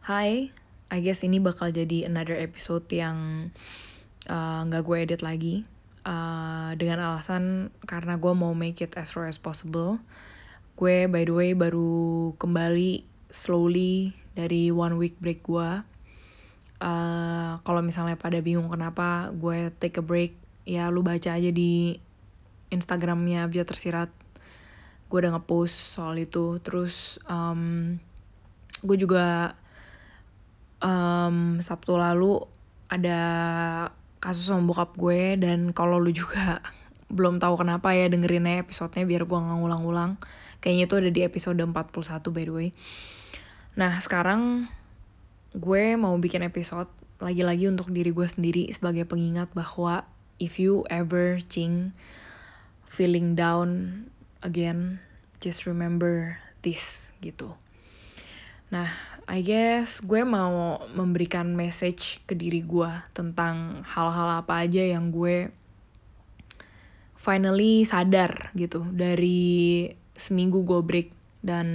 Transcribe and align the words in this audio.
Hai, 0.00 0.48
I 0.88 0.98
guess 1.04 1.28
ini 1.28 1.44
bakal 1.44 1.76
jadi 1.76 2.08
another 2.08 2.32
episode 2.32 2.88
yang 2.88 3.52
uh, 4.32 4.64
nggak 4.64 4.80
gue 4.80 4.96
edit 4.96 5.20
lagi 5.20 5.68
uh, 6.08 6.72
dengan 6.72 7.04
alasan 7.04 7.68
karena 7.84 8.16
gue 8.16 8.32
mau 8.32 8.56
make 8.56 8.80
it 8.80 8.96
as 8.96 9.12
raw 9.12 9.28
as 9.28 9.36
possible. 9.36 10.00
Gue 10.80 11.04
by 11.04 11.28
the 11.28 11.36
way 11.36 11.52
baru 11.52 12.32
kembali 12.40 13.04
slowly 13.28 14.16
dari 14.32 14.72
one 14.72 14.96
week 14.96 15.20
break 15.20 15.44
gue. 15.44 15.84
Uh, 16.80 17.60
Kalau 17.60 17.84
misalnya 17.84 18.16
pada 18.16 18.40
bingung 18.40 18.72
kenapa 18.72 19.28
gue 19.36 19.68
take 19.84 20.00
a 20.00 20.04
break, 20.04 20.32
ya 20.64 20.88
lu 20.88 21.04
baca 21.04 21.36
aja 21.36 21.52
di 21.52 22.00
Instagramnya 22.72 23.44
Abjad 23.44 23.68
Tersirat. 23.68 24.08
Gue 25.12 25.20
udah 25.20 25.36
ngepost 25.36 25.92
soal 25.92 26.16
itu. 26.24 26.56
Terus 26.64 27.20
um, 27.28 28.00
gue 28.80 28.96
juga 28.96 29.59
um, 30.80 31.60
Sabtu 31.60 31.96
lalu 31.96 32.40
ada 32.90 33.20
kasus 34.20 34.50
sama 34.52 34.66
bokap 34.68 34.96
gue 34.98 35.38
dan 35.40 35.72
kalau 35.72 35.96
lu 35.96 36.12
juga 36.12 36.60
belum 37.16 37.40
tahu 37.40 37.64
kenapa 37.64 37.94
ya 37.96 38.06
dengerin 38.06 38.46
aja 38.46 38.62
episodenya 38.62 39.06
biar 39.08 39.22
gue 39.24 39.38
nggak 39.38 39.58
ngulang-ulang. 39.60 40.20
Kayaknya 40.60 40.84
itu 40.84 40.94
ada 41.00 41.10
di 41.10 41.20
episode 41.24 41.60
41 41.60 42.34
by 42.34 42.44
the 42.44 42.54
way. 42.54 42.68
Nah 43.78 43.96
sekarang 44.02 44.68
gue 45.56 45.84
mau 45.98 46.14
bikin 46.20 46.46
episode 46.46 46.90
lagi-lagi 47.20 47.68
untuk 47.68 47.92
diri 47.92 48.14
gue 48.14 48.28
sendiri 48.28 48.70
sebagai 48.72 49.04
pengingat 49.04 49.52
bahwa 49.52 50.08
if 50.40 50.56
you 50.56 50.88
ever 50.88 51.36
cing 51.50 51.92
feeling 52.88 53.36
down 53.36 54.04
again, 54.40 54.98
just 55.38 55.68
remember 55.68 56.40
this 56.64 57.12
gitu. 57.20 57.54
Nah, 58.70 58.86
I 59.30 59.46
guess 59.46 60.02
gue 60.02 60.26
mau 60.26 60.82
memberikan 60.90 61.54
message 61.54 62.18
ke 62.26 62.34
diri 62.34 62.66
gue 62.66 62.90
tentang 63.14 63.86
hal-hal 63.86 64.42
apa 64.42 64.66
aja 64.66 64.82
yang 64.82 65.14
gue 65.14 65.54
finally 67.14 67.86
sadar 67.86 68.50
gitu 68.58 68.82
dari 68.90 69.86
seminggu 70.18 70.66
gue 70.66 70.82
break. 70.82 71.08
Dan 71.46 71.66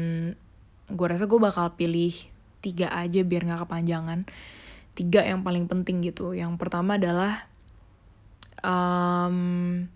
gue 0.91 1.07
rasa 1.07 1.31
gue 1.31 1.39
bakal 1.39 1.79
pilih 1.79 2.11
tiga 2.59 2.91
aja 2.91 3.23
biar 3.23 3.47
nggak 3.47 3.63
kepanjangan. 3.63 4.27
Tiga 4.91 5.23
yang 5.23 5.47
paling 5.47 5.71
penting 5.71 6.03
gitu. 6.03 6.35
Yang 6.35 6.59
pertama 6.59 6.99
adalah 6.99 7.47
um, 8.59 9.87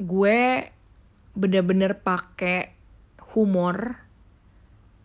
gue 0.00 0.40
bener-bener 1.36 2.00
pakai 2.00 2.72
humor 3.36 4.08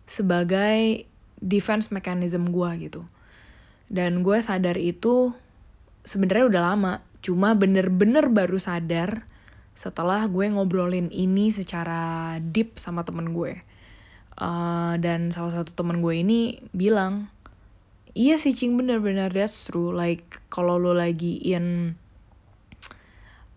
sebagai 0.06 1.04
defense 1.42 1.92
mechanism 1.92 2.48
gue 2.48 2.70
gitu. 2.88 3.02
Dan 3.86 4.22
gue 4.26 4.38
sadar 4.42 4.78
itu 4.78 5.34
sebenarnya 6.06 6.46
udah 6.46 6.62
lama 6.62 6.92
cuma 7.20 7.58
bener-bener 7.58 8.30
baru 8.30 8.56
sadar 8.62 9.26
setelah 9.76 10.24
gue 10.30 10.46
ngobrolin 10.48 11.10
ini 11.10 11.50
secara 11.50 12.34
deep 12.40 12.78
sama 12.78 13.02
temen 13.02 13.34
gue. 13.34 13.60
Uh, 14.36 14.94
dan 15.00 15.32
salah 15.32 15.52
satu 15.52 15.72
temen 15.72 16.04
gue 16.04 16.20
ini 16.20 16.60
bilang 16.76 17.32
iya 18.12 18.36
sih 18.36 18.56
cing 18.56 18.78
bener-bener 18.78 19.28
that's 19.28 19.68
true. 19.68 19.92
Like 19.92 20.40
kalau 20.48 20.80
lo 20.80 20.96
lagi 20.96 21.36
in 21.42 21.98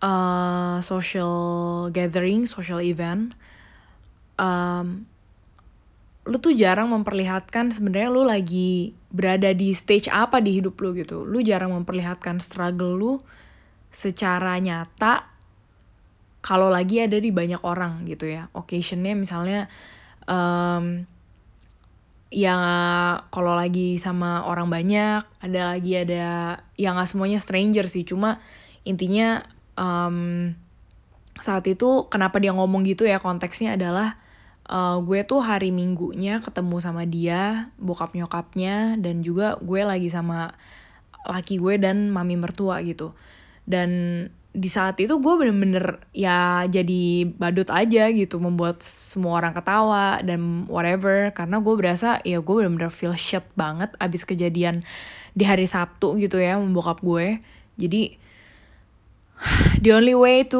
uh, 0.04 0.80
social 0.84 1.88
gathering 1.92 2.44
social 2.44 2.80
event 2.84 3.32
um, 4.36 5.08
lu 6.28 6.36
tuh 6.36 6.52
jarang 6.52 6.92
memperlihatkan 6.92 7.72
sebenarnya 7.72 8.10
lu 8.12 8.22
lagi 8.28 8.92
berada 9.08 9.50
di 9.56 9.72
stage 9.72 10.12
apa 10.12 10.38
di 10.38 10.60
hidup 10.60 10.76
lu 10.78 10.92
gitu. 10.92 11.24
Lu 11.24 11.40
jarang 11.40 11.72
memperlihatkan 11.72 12.38
struggle 12.44 12.94
lu 12.94 13.12
secara 13.90 14.60
nyata 14.60 15.26
kalau 16.40 16.72
lagi 16.72 17.04
ada 17.04 17.16
di 17.16 17.32
banyak 17.32 17.60
orang 17.64 18.04
gitu 18.04 18.28
ya. 18.28 18.48
Occasionnya 18.52 19.16
misalnya 19.16 19.68
um, 20.28 21.04
ya 22.30 22.54
kalau 23.34 23.52
lagi 23.58 23.98
sama 23.98 24.46
orang 24.46 24.70
banyak, 24.70 25.26
ada 25.42 25.60
lagi 25.74 25.92
ada 25.98 26.60
yang 26.78 26.96
gak 26.96 27.10
semuanya 27.10 27.42
stranger 27.42 27.84
sih, 27.90 28.06
cuma 28.06 28.38
intinya 28.86 29.44
um, 29.74 30.54
saat 31.42 31.66
itu 31.66 32.06
kenapa 32.08 32.38
dia 32.38 32.54
ngomong 32.54 32.86
gitu 32.86 33.04
ya 33.04 33.18
konteksnya 33.18 33.74
adalah 33.74 34.16
uh, 34.70 35.02
gue 35.02 35.20
tuh 35.26 35.42
hari 35.42 35.74
minggunya 35.74 36.38
ketemu 36.38 36.76
sama 36.78 37.02
dia, 37.04 37.74
bokap 37.76 38.14
nyokapnya, 38.14 38.94
dan 39.02 39.26
juga 39.26 39.58
gue 39.58 39.82
lagi 39.82 40.06
sama 40.08 40.54
laki 41.26 41.58
gue 41.58 41.76
dan 41.76 42.08
mami 42.08 42.38
mertua 42.38 42.80
gitu. 42.86 43.12
Dan 43.66 43.90
di 44.50 44.66
saat 44.66 44.98
itu 44.98 45.14
gue 45.22 45.34
bener-bener 45.38 46.02
ya 46.10 46.66
jadi 46.66 47.22
badut 47.38 47.70
aja 47.70 48.10
gitu 48.10 48.42
membuat 48.42 48.82
semua 48.82 49.38
orang 49.38 49.54
ketawa 49.54 50.18
dan 50.26 50.66
whatever 50.66 51.30
karena 51.30 51.62
gue 51.62 51.74
berasa 51.78 52.18
ya 52.26 52.42
gue 52.42 52.54
bener-bener 52.58 52.90
feel 52.90 53.14
shit 53.14 53.46
banget 53.54 53.94
abis 54.02 54.26
kejadian 54.26 54.82
di 55.38 55.46
hari 55.46 55.70
Sabtu 55.70 56.18
gitu 56.18 56.42
ya 56.42 56.58
membokap 56.58 56.98
gue 56.98 57.38
jadi 57.78 58.18
the 59.86 59.94
only 59.94 60.18
way 60.18 60.42
to 60.42 60.58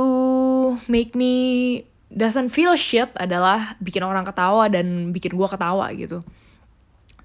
make 0.87 1.19
me 1.19 1.83
doesn't 2.11 2.51
feel 2.51 2.75
shit 2.75 3.09
adalah 3.15 3.79
bikin 3.79 4.03
orang 4.03 4.27
ketawa 4.27 4.67
dan 4.67 5.15
bikin 5.15 5.39
gue 5.39 5.49
ketawa 5.49 5.87
gitu. 5.95 6.27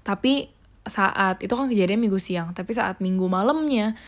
Tapi 0.06 0.46
saat 0.86 1.42
itu 1.42 1.50
kan 1.50 1.66
kejadian 1.66 1.98
minggu 1.98 2.22
siang, 2.22 2.54
tapi 2.54 2.70
saat 2.70 3.02
minggu 3.02 3.26
malamnya 3.26 3.98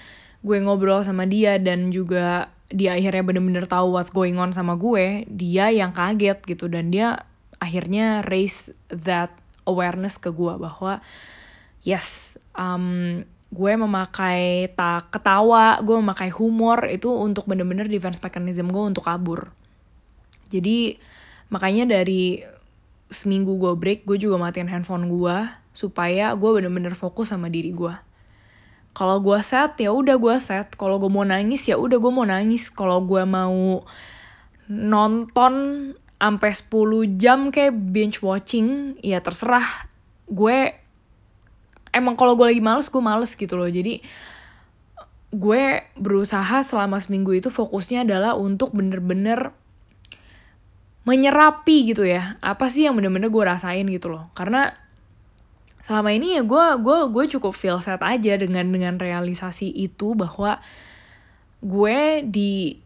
gue 0.47 0.63
ngobrol 0.63 1.03
sama 1.03 1.27
dia 1.27 1.59
dan 1.59 1.91
juga 1.91 2.55
dia 2.71 2.95
akhirnya 2.95 3.27
bener-bener 3.27 3.67
tahu 3.67 3.99
what's 3.99 4.15
going 4.15 4.39
on 4.39 4.55
sama 4.55 4.79
gue, 4.79 5.27
dia 5.27 5.75
yang 5.75 5.91
kaget 5.91 6.39
gitu 6.47 6.71
dan 6.71 6.95
dia 6.95 7.27
akhirnya 7.59 8.23
raise 8.31 8.71
that 8.87 9.35
awareness 9.67 10.15
ke 10.15 10.31
gue 10.31 10.55
bahwa 10.55 11.03
yes, 11.83 12.39
um, 12.55 13.27
gue 13.51 13.73
memakai 13.75 14.71
tak 14.79 15.11
ketawa, 15.11 15.83
gue 15.83 15.99
memakai 15.99 16.31
humor 16.31 16.87
itu 16.87 17.11
untuk 17.11 17.51
bener-bener 17.51 17.91
defense 17.91 18.23
mechanism 18.23 18.71
gue 18.71 18.85
untuk 18.95 19.03
kabur 19.03 19.51
jadi 20.49 20.99
makanya 21.49 21.89
dari 22.01 22.45
seminggu 23.09 23.57
gue 23.57 23.73
break, 23.77 24.05
gue 24.05 24.21
juga 24.21 24.37
matiin 24.37 24.69
handphone 24.69 25.09
gue 25.09 25.37
supaya 25.73 26.33
gue 26.37 26.51
bener-bener 26.53 26.93
fokus 26.93 27.33
sama 27.33 27.49
diri 27.49 27.73
gue. 27.73 27.95
Kalau 28.93 29.23
gue 29.23 29.39
set 29.41 29.79
ya 29.79 29.95
udah 29.95 30.19
gue 30.19 30.37
set. 30.43 30.75
Kalau 30.75 30.99
gue 30.99 31.09
mau 31.09 31.25
nangis 31.25 31.65
ya 31.71 31.79
udah 31.79 31.97
gue 31.97 32.13
mau 32.13 32.27
nangis. 32.27 32.69
Kalau 32.69 33.01
gue 33.07 33.23
mau 33.23 33.87
nonton 34.69 35.55
sampai 36.19 36.51
10 36.51 37.15
jam 37.15 37.49
kayak 37.55 37.79
binge 37.95 38.19
watching 38.21 38.99
ya 39.01 39.23
terserah 39.23 39.87
gue 40.27 40.75
emang 41.95 42.19
kalau 42.19 42.35
gue 42.35 42.53
lagi 42.53 42.61
males 42.61 42.91
gue 42.91 42.99
males 42.99 43.33
gitu 43.39 43.55
loh 43.55 43.71
jadi 43.71 44.03
gue 45.31 45.63
berusaha 45.95 46.67
selama 46.67 46.99
seminggu 46.99 47.39
itu 47.39 47.55
fokusnya 47.55 48.03
adalah 48.03 48.35
untuk 48.35 48.75
bener-bener 48.75 49.55
menyerapi 51.09 51.89
gitu 51.89 52.05
ya. 52.05 52.37
Apa 52.45 52.69
sih 52.69 52.85
yang 52.85 52.93
bener-bener 53.01 53.33
gue 53.33 53.45
rasain 53.49 53.89
gitu 53.89 54.13
loh. 54.13 54.29
Karena 54.37 54.77
selama 55.81 56.13
ini 56.13 56.37
ya 56.37 56.45
gue 56.45 56.67
gue 56.85 56.99
gue 57.09 57.25
cukup 57.33 57.57
feel 57.57 57.81
sad 57.81 58.05
aja 58.05 58.37
dengan 58.37 58.69
dengan 58.69 59.01
realisasi 59.01 59.73
itu 59.73 60.13
bahwa 60.13 60.61
gue 61.65 62.21
di 62.29 62.77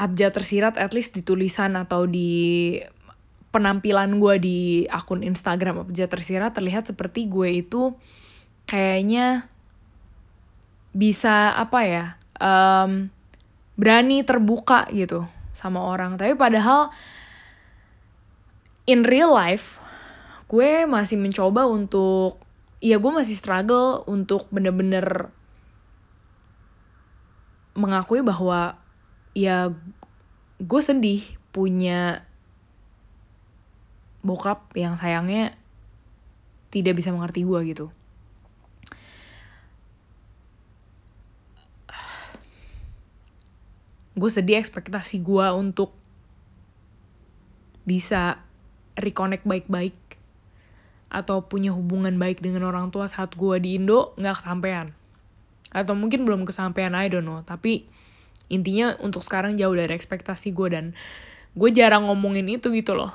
abjad 0.00 0.32
tersirat 0.32 0.80
at 0.80 0.96
least 0.96 1.12
di 1.12 1.20
tulisan 1.20 1.76
atau 1.76 2.08
di 2.08 2.80
penampilan 3.52 4.16
gue 4.16 4.34
di 4.40 4.58
akun 4.88 5.20
Instagram 5.20 5.84
abjad 5.84 6.08
tersirat 6.08 6.56
terlihat 6.56 6.88
seperti 6.88 7.28
gue 7.28 7.60
itu 7.60 7.92
kayaknya 8.64 9.44
bisa 10.96 11.52
apa 11.52 11.80
ya 11.84 12.04
um, 12.40 13.12
berani 13.76 14.24
terbuka 14.24 14.88
gitu 14.88 15.28
sama 15.60 15.84
orang 15.84 16.16
tapi 16.16 16.32
padahal 16.32 16.88
in 18.88 19.04
real 19.04 19.28
life 19.28 19.76
gue 20.48 20.88
masih 20.88 21.20
mencoba 21.20 21.68
untuk 21.68 22.40
ya 22.80 22.96
gue 22.96 23.12
masih 23.12 23.36
struggle 23.36 24.08
untuk 24.08 24.48
bener-bener 24.48 25.28
mengakui 27.76 28.24
bahwa 28.24 28.80
ya 29.36 29.68
gue 30.58 30.80
sedih 30.82 31.22
punya 31.52 32.24
bokap 34.24 34.72
yang 34.76 34.96
sayangnya 34.96 35.56
tidak 36.70 37.00
bisa 37.00 37.10
mengerti 37.10 37.42
gue 37.42 37.60
gitu. 37.66 37.86
Gue 44.20 44.28
sedih 44.28 44.60
ekspektasi 44.60 45.24
gue 45.24 45.46
untuk 45.56 45.96
bisa 47.88 48.44
reconnect 49.00 49.48
baik-baik 49.48 49.96
atau 51.08 51.42
punya 51.42 51.72
hubungan 51.72 52.20
baik 52.20 52.44
dengan 52.44 52.68
orang 52.68 52.92
tua 52.92 53.08
saat 53.08 53.32
gue 53.32 53.56
di 53.58 53.80
Indo 53.80 54.12
nggak 54.20 54.44
kesampaian. 54.44 54.92
Atau 55.72 55.96
mungkin 55.96 56.28
belum 56.28 56.44
kesampaian 56.44 56.92
I 56.92 57.08
don't 57.08 57.24
know. 57.24 57.40
Tapi 57.42 57.88
intinya 58.52 58.94
untuk 59.00 59.24
sekarang 59.24 59.56
jauh 59.56 59.72
dari 59.72 59.90
ekspektasi 59.96 60.52
gue 60.52 60.68
dan 60.68 60.84
gue 61.56 61.70
jarang 61.72 62.06
ngomongin 62.06 62.46
itu 62.52 62.68
gitu 62.76 62.92
loh. 62.92 63.10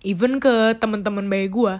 Even 0.00 0.40
ke 0.40 0.72
teman-teman 0.80 1.28
baik 1.28 1.52
gue 1.52 1.74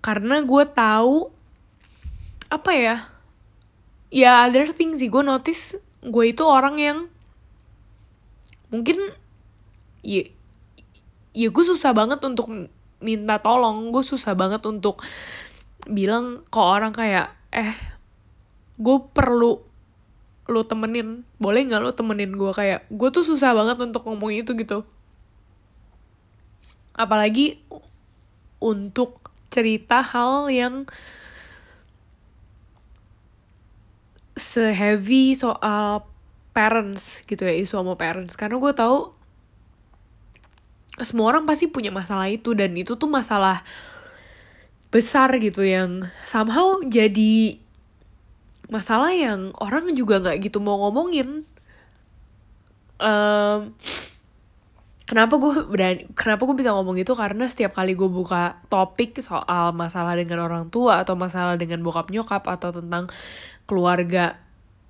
karena 0.00 0.40
gue 0.40 0.64
tahu 0.64 1.28
apa 2.50 2.70
ya 2.72 2.96
ya 4.10 4.48
other 4.48 4.72
thing 4.74 4.96
sih. 4.96 5.08
Gue 5.12 5.22
notice 5.22 5.78
gue 6.02 6.24
itu 6.26 6.42
orang 6.44 6.76
yang 6.80 6.98
mungkin 8.72 8.98
ya 10.00 10.24
ya 11.36 11.48
gue 11.52 11.64
susah 11.64 11.92
banget 11.94 12.20
untuk 12.24 12.50
minta 13.00 13.38
tolong. 13.38 13.92
Gue 13.94 14.02
susah 14.02 14.34
banget 14.34 14.64
untuk 14.66 15.04
bilang 15.88 16.44
ke 16.48 16.60
orang 16.60 16.92
kayak 16.92 17.32
eh 17.54 17.72
gue 18.80 18.96
perlu 19.12 19.60
lo 20.50 20.62
temenin. 20.66 21.22
Boleh 21.36 21.68
nggak 21.68 21.80
lo 21.84 21.92
temenin 21.92 22.34
gue 22.34 22.52
kayak 22.56 22.88
gue 22.88 23.08
tuh 23.12 23.22
susah 23.22 23.52
banget 23.52 23.78
untuk 23.78 24.02
ngomong 24.08 24.32
itu 24.32 24.56
gitu. 24.56 24.82
Apalagi 26.96 27.60
untuk 28.60 29.19
cerita 29.50 30.00
hal 30.00 30.46
yang 30.48 30.86
seheavy 34.38 35.36
soal 35.36 36.06
parents 36.56 37.20
gitu 37.26 37.44
ya 37.44 37.54
isu 37.54 37.78
sama 37.78 37.94
parents. 37.98 38.38
Karena 38.38 38.56
gue 38.56 38.72
tahu 38.72 39.12
semua 41.00 41.32
orang 41.34 41.44
pasti 41.44 41.68
punya 41.68 41.92
masalah 41.92 42.28
itu 42.28 42.52
dan 42.56 42.72
itu 42.76 42.96
tuh 42.96 43.08
masalah 43.08 43.62
besar 44.90 45.30
gitu 45.38 45.62
yang 45.62 46.10
somehow 46.26 46.82
jadi 46.82 47.62
masalah 48.70 49.14
yang 49.14 49.54
orang 49.58 49.90
juga 49.94 50.18
nggak 50.18 50.50
gitu 50.50 50.58
mau 50.62 50.78
ngomongin. 50.86 51.46
Um, 53.00 53.72
kenapa 55.10 55.42
gue 55.42 55.66
berani 55.66 56.06
kenapa 56.14 56.46
gue 56.46 56.54
bisa 56.54 56.70
ngomong 56.70 56.94
itu? 57.02 57.10
Karena 57.18 57.50
setiap 57.50 57.74
kali 57.74 57.98
gue 57.98 58.06
buka 58.06 58.62
topik 58.70 59.18
soal 59.18 59.74
masalah 59.74 60.14
dengan 60.14 60.46
orang 60.46 60.70
tua 60.70 61.02
atau 61.02 61.18
masalah 61.18 61.58
dengan 61.58 61.82
bokap 61.82 62.14
nyokap 62.14 62.46
atau 62.46 62.70
tentang 62.70 63.10
keluarga 63.66 64.38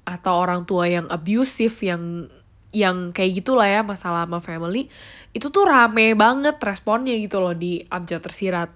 atau 0.05 0.37
orang 0.37 0.69
tua 0.69 0.93
yang 0.93 1.09
abusive 1.09 1.73
yang 1.81 2.29
yang 2.71 3.17
kayak 3.17 3.41
gitulah 3.41 3.67
ya 3.67 3.81
masalah 3.81 4.29
sama 4.29 4.39
family 4.45 4.87
itu 5.33 5.49
tuh 5.51 5.67
rame 5.67 6.13
banget 6.15 6.61
responnya 6.61 7.17
gitu 7.17 7.41
loh 7.41 7.57
di 7.57 7.81
abjad 7.89 8.21
tersirat. 8.21 8.69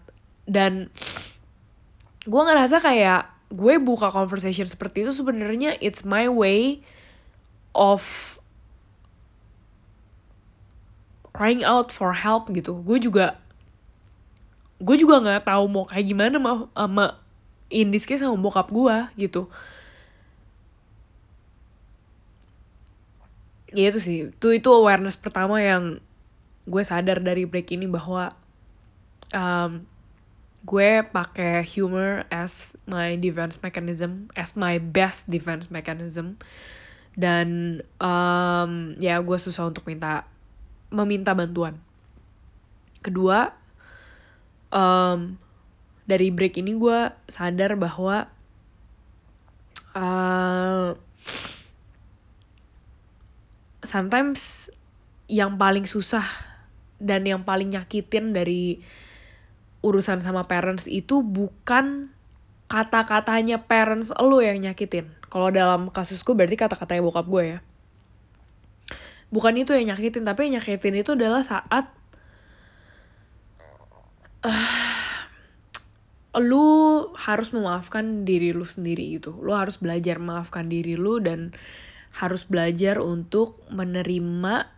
Dan 0.49 0.89
gue 2.25 2.43
ngerasa 2.43 2.81
kayak 2.81 3.53
gue 3.53 3.75
buka 3.85 4.09
conversation 4.09 4.65
seperti 4.65 5.05
itu 5.05 5.13
sebenarnya 5.13 5.77
it's 5.85 6.09
my 6.09 6.25
way 6.25 6.81
of 7.77 8.01
crying 11.35 11.67
out 11.67 11.91
for 11.91 12.15
help 12.15 12.49
gitu. 12.55 12.81
Gue 12.87 13.03
juga 13.03 13.37
gue 14.79 14.97
juga 14.97 15.19
nggak 15.19 15.51
tahu 15.51 15.65
mau 15.67 15.85
kayak 15.85 16.07
gimana 16.07 16.39
sama, 16.39 16.53
sama 16.71 17.05
in 17.75 17.91
this 17.91 18.07
case 18.07 18.23
sama 18.23 18.39
bokap 18.39 18.71
gue 18.71 18.97
gitu. 19.19 19.51
Ya 23.75 23.91
itu 23.91 23.99
sih. 23.99 24.19
Itu 24.31 24.55
itu 24.55 24.71
awareness 24.71 25.19
pertama 25.19 25.59
yang 25.59 25.99
gue 26.65 26.83
sadar 26.87 27.19
dari 27.19 27.45
break 27.45 27.75
ini 27.75 27.91
bahwa 27.91 28.33
um, 29.35 29.83
gue 30.65 31.05
pakai 31.05 31.67
humor 31.67 32.25
as 32.31 32.79
my 32.87 33.19
defense 33.19 33.59
mechanism, 33.61 34.31
as 34.39 34.55
my 34.55 34.79
best 34.79 35.27
defense 35.27 35.69
mechanism. 35.69 36.39
Dan 37.19 37.79
um, 37.99 38.95
ya 39.03 39.19
gue 39.19 39.39
susah 39.39 39.67
untuk 39.67 39.87
minta 39.91 40.31
meminta 40.95 41.35
bantuan. 41.35 41.77
Kedua, 43.03 43.53
um, 44.73 45.37
dari 46.07 46.33
break 46.33 46.61
ini 46.63 46.79
gue 46.79 47.13
sadar 47.29 47.77
bahwa 47.77 48.31
uh, 49.97 50.95
sometimes 53.85 54.73
yang 55.29 55.57
paling 55.57 55.89
susah 55.89 56.25
dan 57.01 57.25
yang 57.25 57.45
paling 57.45 57.73
nyakitin 57.73 58.33
dari 58.33 58.81
urusan 59.85 60.21
sama 60.21 60.49
parents 60.49 60.89
itu 60.89 61.21
bukan 61.21 62.09
kata-katanya 62.69 63.69
parents 63.69 64.13
lo 64.17 64.41
yang 64.41 64.61
nyakitin. 64.65 65.13
Kalau 65.29 65.53
dalam 65.53 65.93
kasusku 65.93 66.33
berarti 66.33 66.57
kata-katanya 66.57 67.05
bokap 67.05 67.27
gue 67.29 67.45
ya. 67.45 67.59
Bukan 69.35 69.59
itu 69.59 69.75
yang 69.75 69.91
nyakitin, 69.91 70.23
tapi 70.23 70.47
yang 70.47 70.63
nyakitin 70.63 70.95
itu 71.03 71.19
adalah 71.19 71.43
saat 71.43 71.91
uh, 74.47 74.95
lu 76.39 77.11
harus 77.19 77.51
memaafkan 77.51 78.23
diri 78.23 78.55
lu 78.55 78.63
sendiri 78.63 79.19
itu. 79.19 79.35
Lu 79.43 79.51
harus 79.51 79.83
belajar 79.83 80.23
memaafkan 80.23 80.71
diri 80.71 80.95
lu 80.95 81.19
dan 81.19 81.51
harus 82.15 82.47
belajar 82.47 83.03
untuk 83.03 83.59
menerima 83.75 84.71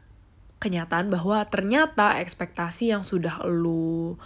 kenyataan 0.56 1.12
bahwa 1.12 1.44
ternyata 1.44 2.16
ekspektasi 2.24 2.96
yang 2.96 3.04
sudah 3.04 3.44
lu 3.44 4.16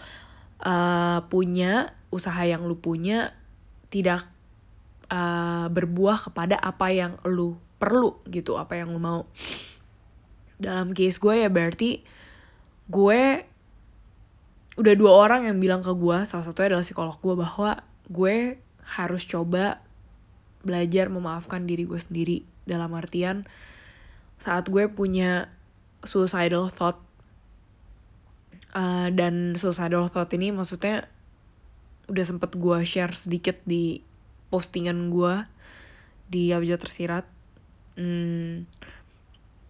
uh, 0.62 1.18
punya 1.26 1.90
usaha 2.14 2.38
yang 2.46 2.70
lu 2.70 2.78
punya 2.78 3.34
tidak 3.90 4.30
uh, 5.10 5.66
berbuah 5.66 6.30
kepada 6.30 6.54
apa 6.54 6.94
yang 6.94 7.18
lu 7.26 7.58
perlu 7.82 8.22
gitu 8.30 8.54
apa 8.54 8.78
yang 8.78 8.94
lu 8.94 9.02
mau 9.02 9.26
dalam 10.60 10.92
case 10.92 11.16
gue 11.16 11.34
ya 11.40 11.48
berarti 11.48 12.04
gue 12.92 13.22
udah 14.76 14.94
dua 14.94 15.12
orang 15.16 15.48
yang 15.48 15.56
bilang 15.56 15.80
ke 15.80 15.92
gue 15.96 16.28
salah 16.28 16.44
satunya 16.44 16.76
adalah 16.76 16.86
psikolog 16.86 17.16
gue 17.18 17.34
bahwa 17.34 17.80
gue 18.12 18.60
harus 19.00 19.22
coba 19.24 19.80
belajar 20.60 21.08
memaafkan 21.08 21.64
diri 21.64 21.88
gue 21.88 21.96
sendiri 21.96 22.44
dalam 22.68 22.92
artian 22.92 23.48
saat 24.36 24.68
gue 24.68 24.86
punya 24.92 25.48
suicidal 26.04 26.68
thought 26.68 27.00
Uh, 28.70 29.10
dan 29.10 29.58
suicidal 29.58 30.06
thought 30.06 30.30
ini 30.30 30.54
maksudnya 30.54 31.10
udah 32.06 32.22
sempet 32.22 32.54
gue 32.54 32.78
share 32.86 33.10
sedikit 33.18 33.58
di 33.66 33.98
postingan 34.46 35.10
gue 35.10 35.42
di 36.30 36.54
Abjad 36.54 36.78
Tersirat. 36.78 37.26
Hmm, 37.98 38.70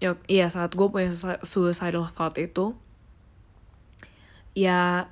ya, 0.00 0.16
iya 0.26 0.49
saat 0.49 0.73
gue 0.75 0.88
punya 0.88 1.12
suicidal 1.45 2.09
thought 2.09 2.37
itu, 2.40 2.75
ya 4.57 5.07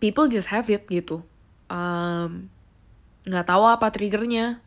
people 0.00 0.30
just 0.30 0.48
have 0.48 0.70
it 0.70 0.86
gitu. 0.88 1.26
Um, 1.70 2.50
nggak 3.28 3.46
tahu 3.46 3.66
apa 3.68 3.92
triggernya, 3.92 4.62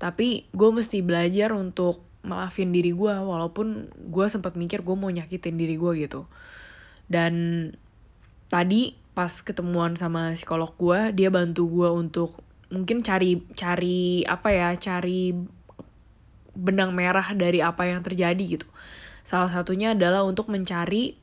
tapi 0.00 0.48
gue 0.54 0.70
mesti 0.72 1.04
belajar 1.04 1.52
untuk 1.52 2.06
maafin 2.26 2.74
diri 2.74 2.90
gue 2.90 3.14
walaupun 3.14 3.88
gue 4.10 4.26
sempat 4.26 4.58
mikir 4.58 4.82
gue 4.82 4.96
mau 4.98 5.08
nyakitin 5.08 5.54
diri 5.54 5.78
gue 5.78 5.92
gitu 6.04 6.26
dan 7.06 7.34
tadi 8.50 8.98
pas 9.14 9.30
ketemuan 9.30 9.94
sama 9.94 10.34
psikolog 10.34 10.74
gue 10.74 11.14
dia 11.14 11.30
bantu 11.30 11.70
gue 11.70 11.88
untuk 11.88 12.42
mungkin 12.68 12.98
cari 13.00 13.46
cari 13.54 14.26
apa 14.26 14.50
ya 14.50 14.74
cari 14.74 15.32
benang 16.56 16.96
merah 16.96 17.36
dari 17.36 17.60
apa 17.60 17.84
yang 17.84 18.00
terjadi 18.00 18.40
gitu. 18.40 18.66
Salah 19.22 19.52
satunya 19.52 19.92
adalah 19.92 20.24
untuk 20.24 20.48
mencari 20.48 21.14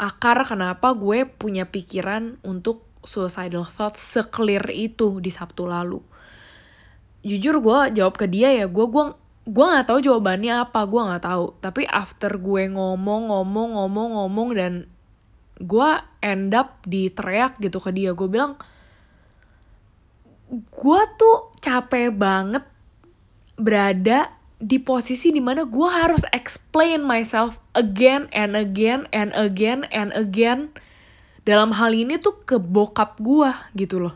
akar 0.00 0.48
kenapa 0.48 0.96
gue 0.96 1.28
punya 1.28 1.68
pikiran 1.68 2.40
untuk 2.40 2.88
suicidal 3.04 3.68
thoughts 3.68 4.00
seclear 4.00 4.64
itu 4.72 5.20
di 5.20 5.28
Sabtu 5.28 5.68
lalu. 5.68 6.00
Jujur 7.20 7.60
gue 7.60 8.00
jawab 8.00 8.16
ke 8.16 8.24
dia 8.24 8.48
ya 8.56 8.64
gue 8.64 8.86
gue 8.88 9.04
gue 9.44 9.64
nggak 9.66 9.86
tahu 9.92 10.00
jawabannya 10.00 10.64
apa 10.64 10.80
gue 10.88 11.00
nggak 11.04 11.24
tahu. 11.28 11.46
Tapi 11.60 11.84
after 11.84 12.32
gue 12.40 12.72
ngomong 12.72 13.28
ngomong 13.28 13.68
ngomong 13.76 14.08
ngomong 14.16 14.48
dan 14.56 14.72
gue 15.60 15.90
end 16.24 16.56
up 16.56 16.80
di 16.88 17.12
teriak 17.12 17.60
gitu 17.60 17.76
ke 17.84 17.92
dia 17.92 18.16
gue 18.16 18.28
bilang 18.30 18.56
gue 20.50 21.02
tuh 21.20 21.52
capek 21.60 22.08
banget 22.10 22.64
berada 23.60 24.32
di 24.60 24.76
posisi 24.76 25.32
di 25.32 25.40
mana 25.40 25.64
gue 25.64 25.88
harus 25.88 26.20
explain 26.36 27.00
myself 27.00 27.56
again 27.72 28.28
and 28.32 28.52
again 28.52 29.08
and 29.12 29.32
again 29.32 29.88
and 29.88 30.12
again. 30.12 30.72
Dalam 31.48 31.72
hal 31.76 31.96
ini 31.96 32.20
tuh 32.20 32.44
ke 32.44 32.60
bokap 32.60 33.16
gue 33.20 33.48
gitu 33.72 34.04
loh. 34.04 34.14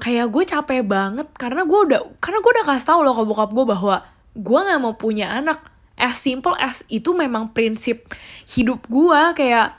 Kayak 0.00 0.32
gue 0.32 0.44
capek 0.48 0.80
banget 0.80 1.28
karena 1.36 1.68
gue 1.68 1.80
udah 1.92 2.00
karena 2.24 2.40
gue 2.40 2.50
udah 2.56 2.64
kasih 2.64 2.88
tau 2.88 3.00
loh 3.04 3.12
ke 3.12 3.22
bokap 3.28 3.52
gue 3.52 3.64
bahwa 3.68 3.96
gue 4.32 4.60
nggak 4.64 4.80
mau 4.80 4.96
punya 4.96 5.28
anak. 5.36 5.60
As 6.00 6.16
simple 6.16 6.56
as 6.56 6.80
itu 6.88 7.12
memang 7.12 7.52
prinsip 7.52 8.08
hidup 8.48 8.88
gue 8.88 9.20
kayak 9.36 9.76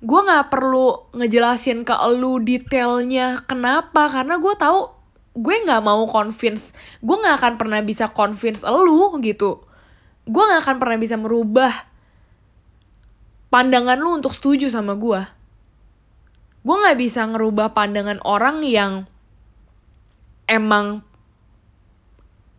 gue 0.00 0.20
nggak 0.24 0.48
perlu 0.48 1.12
ngejelasin 1.12 1.84
ke 1.84 1.92
lu 2.16 2.40
detailnya 2.40 3.44
kenapa 3.44 4.08
karena 4.08 4.40
gue 4.40 4.54
tahu 4.56 4.97
gue 5.38 5.56
nggak 5.62 5.82
mau 5.86 6.02
convince 6.10 6.74
gue 6.98 7.16
nggak 7.16 7.36
akan 7.38 7.54
pernah 7.54 7.80
bisa 7.82 8.10
convince 8.10 8.66
lu 8.66 9.14
gitu. 9.22 9.62
Gue 10.28 10.42
nggak 10.44 10.62
akan 10.66 10.76
pernah 10.82 10.98
bisa 11.00 11.16
merubah 11.16 11.88
pandangan 13.48 13.96
lu 13.96 14.18
untuk 14.18 14.34
setuju 14.34 14.68
sama 14.68 14.98
gue. 14.98 15.22
Gue 16.66 16.76
nggak 16.76 16.98
bisa 16.98 17.24
ngerubah 17.24 17.72
pandangan 17.72 18.20
orang 18.26 18.66
yang 18.66 19.06
emang 20.50 21.06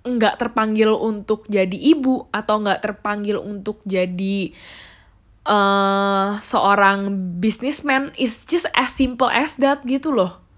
nggak 0.07 0.39
terpanggil 0.39 0.95
untuk 0.95 1.45
jadi 1.51 1.75
ibu 1.75 2.31
atau 2.31 2.63
nggak 2.63 2.81
terpanggil 2.81 3.38
untuk 3.38 3.83
jadi 3.86 4.55
uh, 5.45 6.39
seorang 6.41 7.12
businessman. 7.38 8.15
Is 8.17 8.48
just 8.48 8.65
as 8.74 8.95
simple 8.95 9.29
as 9.29 9.59
that 9.62 9.83
gitu 9.86 10.09
loh 10.09 10.49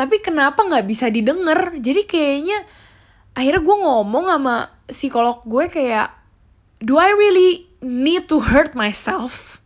tapi 0.00 0.24
kenapa 0.24 0.64
nggak 0.64 0.88
bisa 0.88 1.12
didengar? 1.12 1.76
Jadi 1.76 2.08
kayaknya 2.08 2.64
akhirnya 3.36 3.60
gue 3.60 3.76
ngomong 3.84 4.32
sama 4.32 4.56
psikolog 4.88 5.44
gue 5.44 5.68
kayak 5.68 6.08
do 6.80 6.96
I 6.96 7.12
really 7.12 7.68
need 7.84 8.24
to 8.32 8.40
hurt 8.40 8.72
myself 8.72 9.60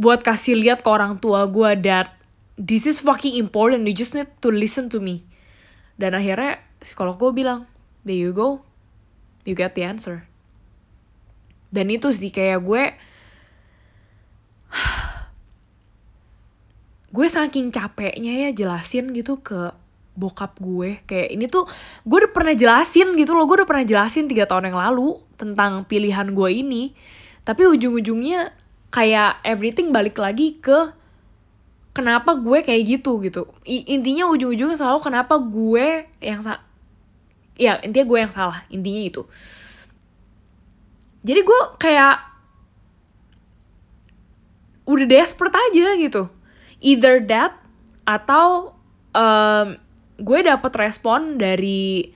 buat 0.00 0.24
kasih 0.24 0.56
lihat 0.56 0.80
ke 0.80 0.88
orang 0.88 1.20
tua 1.20 1.44
gue 1.44 1.76
that 1.84 2.16
this 2.56 2.88
is 2.88 3.04
fucking 3.04 3.36
important 3.36 3.84
you 3.84 3.92
just 3.92 4.16
need 4.16 4.32
to 4.40 4.48
listen 4.48 4.88
to 4.88 4.96
me? 4.96 5.28
Dan 6.00 6.16
akhirnya 6.16 6.64
psikolog 6.80 7.20
gue 7.20 7.44
bilang 7.44 7.68
there 8.00 8.16
you 8.16 8.32
go 8.32 8.64
you 9.44 9.52
get 9.52 9.76
the 9.76 9.84
answer. 9.84 10.24
Dan 11.68 11.92
itu 11.92 12.08
sih 12.16 12.32
kayak 12.32 12.64
gue 12.64 12.96
gue 17.14 17.26
saking 17.30 17.70
capeknya 17.70 18.48
ya 18.48 18.50
jelasin 18.50 19.14
gitu 19.14 19.38
ke 19.38 19.70
bokap 20.18 20.58
gue. 20.58 20.98
Kayak 21.06 21.28
ini 21.30 21.46
tuh 21.46 21.70
gue 22.02 22.16
udah 22.26 22.32
pernah 22.34 22.54
jelasin 22.58 23.14
gitu 23.14 23.38
loh. 23.38 23.46
Gue 23.46 23.62
udah 23.62 23.68
pernah 23.70 23.86
jelasin 23.86 24.26
tiga 24.26 24.50
tahun 24.50 24.74
yang 24.74 24.78
lalu 24.82 25.22
tentang 25.38 25.86
pilihan 25.86 26.34
gue 26.34 26.50
ini. 26.50 26.90
Tapi 27.46 27.70
ujung-ujungnya 27.70 28.50
kayak 28.90 29.46
everything 29.46 29.94
balik 29.94 30.18
lagi 30.18 30.58
ke 30.58 30.90
kenapa 31.94 32.34
gue 32.34 32.66
kayak 32.66 32.82
gitu 32.82 33.22
gitu. 33.22 33.46
I, 33.62 33.86
intinya 33.94 34.26
ujung-ujungnya 34.34 34.74
selalu 34.74 34.98
kenapa 34.98 35.38
gue 35.38 36.10
yang 36.18 36.42
sa 36.42 36.66
ya 37.54 37.78
intinya 37.86 38.06
gue 38.10 38.18
yang 38.18 38.32
salah. 38.34 38.66
Intinya 38.74 39.02
itu. 39.06 39.22
Jadi 41.22 41.40
gue 41.46 41.60
kayak 41.78 42.16
udah 44.84 45.06
desperate 45.06 45.54
aja 45.54 45.94
gitu 45.96 46.43
either 46.80 47.22
that 47.26 47.54
atau 48.04 48.74
um, 49.14 49.78
gue 50.18 50.40
dapet 50.46 50.72
respon 50.78 51.38
dari 51.38 52.12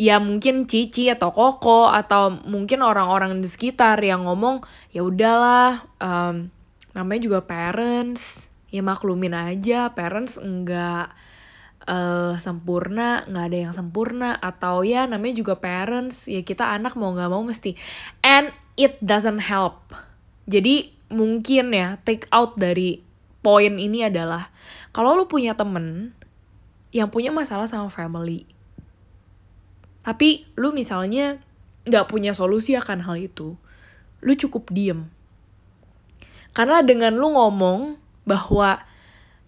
ya 0.00 0.18
mungkin 0.18 0.66
Cici 0.66 1.08
atau 1.12 1.30
Koko 1.30 1.92
atau 1.92 2.32
mungkin 2.48 2.82
orang-orang 2.82 3.38
di 3.38 3.48
sekitar 3.48 4.00
yang 4.02 4.26
ngomong 4.26 4.64
ya 4.90 5.04
udahlah 5.04 5.86
um, 6.02 6.50
namanya 6.92 7.20
juga 7.22 7.40
parents 7.44 8.48
ya 8.72 8.80
maklumin 8.80 9.36
aja 9.36 9.92
parents 9.92 10.40
enggak 10.40 11.12
uh, 11.86 12.34
sempurna 12.40 13.22
nggak 13.28 13.46
ada 13.52 13.58
yang 13.68 13.72
sempurna 13.76 14.36
atau 14.40 14.82
ya 14.82 15.04
namanya 15.06 15.44
juga 15.44 15.54
parents 15.60 16.26
ya 16.26 16.42
kita 16.42 16.72
anak 16.72 16.96
mau 16.98 17.12
nggak 17.12 17.30
mau 17.30 17.44
mesti 17.44 17.76
and 18.24 18.50
it 18.76 18.96
doesn't 19.04 19.44
help. 19.44 19.92
Jadi 20.48 20.92
mungkin 21.12 21.76
ya 21.76 22.00
take 22.02 22.26
out 22.32 22.56
dari 22.56 23.04
poin 23.42 23.74
ini 23.76 24.06
adalah 24.06 24.48
kalau 24.94 25.18
lu 25.18 25.28
punya 25.28 25.52
temen 25.58 26.16
yang 26.94 27.10
punya 27.10 27.34
masalah 27.34 27.68
sama 27.68 27.90
family 27.90 28.46
tapi 30.02 30.46
lu 30.58 30.74
misalnya 30.74 31.38
nggak 31.86 32.10
punya 32.10 32.34
solusi 32.34 32.74
akan 32.78 33.06
hal 33.06 33.18
itu 33.18 33.54
lu 34.22 34.32
cukup 34.38 34.70
diem. 34.70 35.10
Karena 36.54 36.80
dengan 36.80 37.18
lu 37.18 37.34
ngomong 37.34 37.98
bahwa 38.22 38.86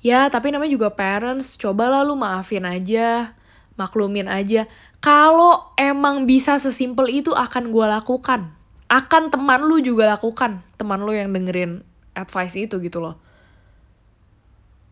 ya 0.03 0.27
tapi 0.29 0.51
namanya 0.51 0.75
juga 0.75 0.91
parents 0.91 1.55
cobalah 1.55 2.03
lu 2.03 2.19
maafin 2.19 2.67
aja 2.67 3.39
maklumin 3.79 4.27
aja. 4.31 4.67
Kalau 4.99 5.75
emang 5.79 6.27
bisa 6.27 6.59
sesimpel 6.59 7.11
itu 7.11 7.35
akan 7.35 7.71
gue 7.71 7.87
lakukan. 7.87 8.55
Akan 8.91 9.29
teman 9.31 9.67
lu 9.67 9.83
juga 9.83 10.07
lakukan. 10.15 10.63
Teman 10.79 11.03
lu 11.03 11.13
yang 11.15 11.35
dengerin 11.35 11.83
advice 12.15 12.55
itu 12.55 12.79
gitu 12.79 13.03
loh 13.03 13.24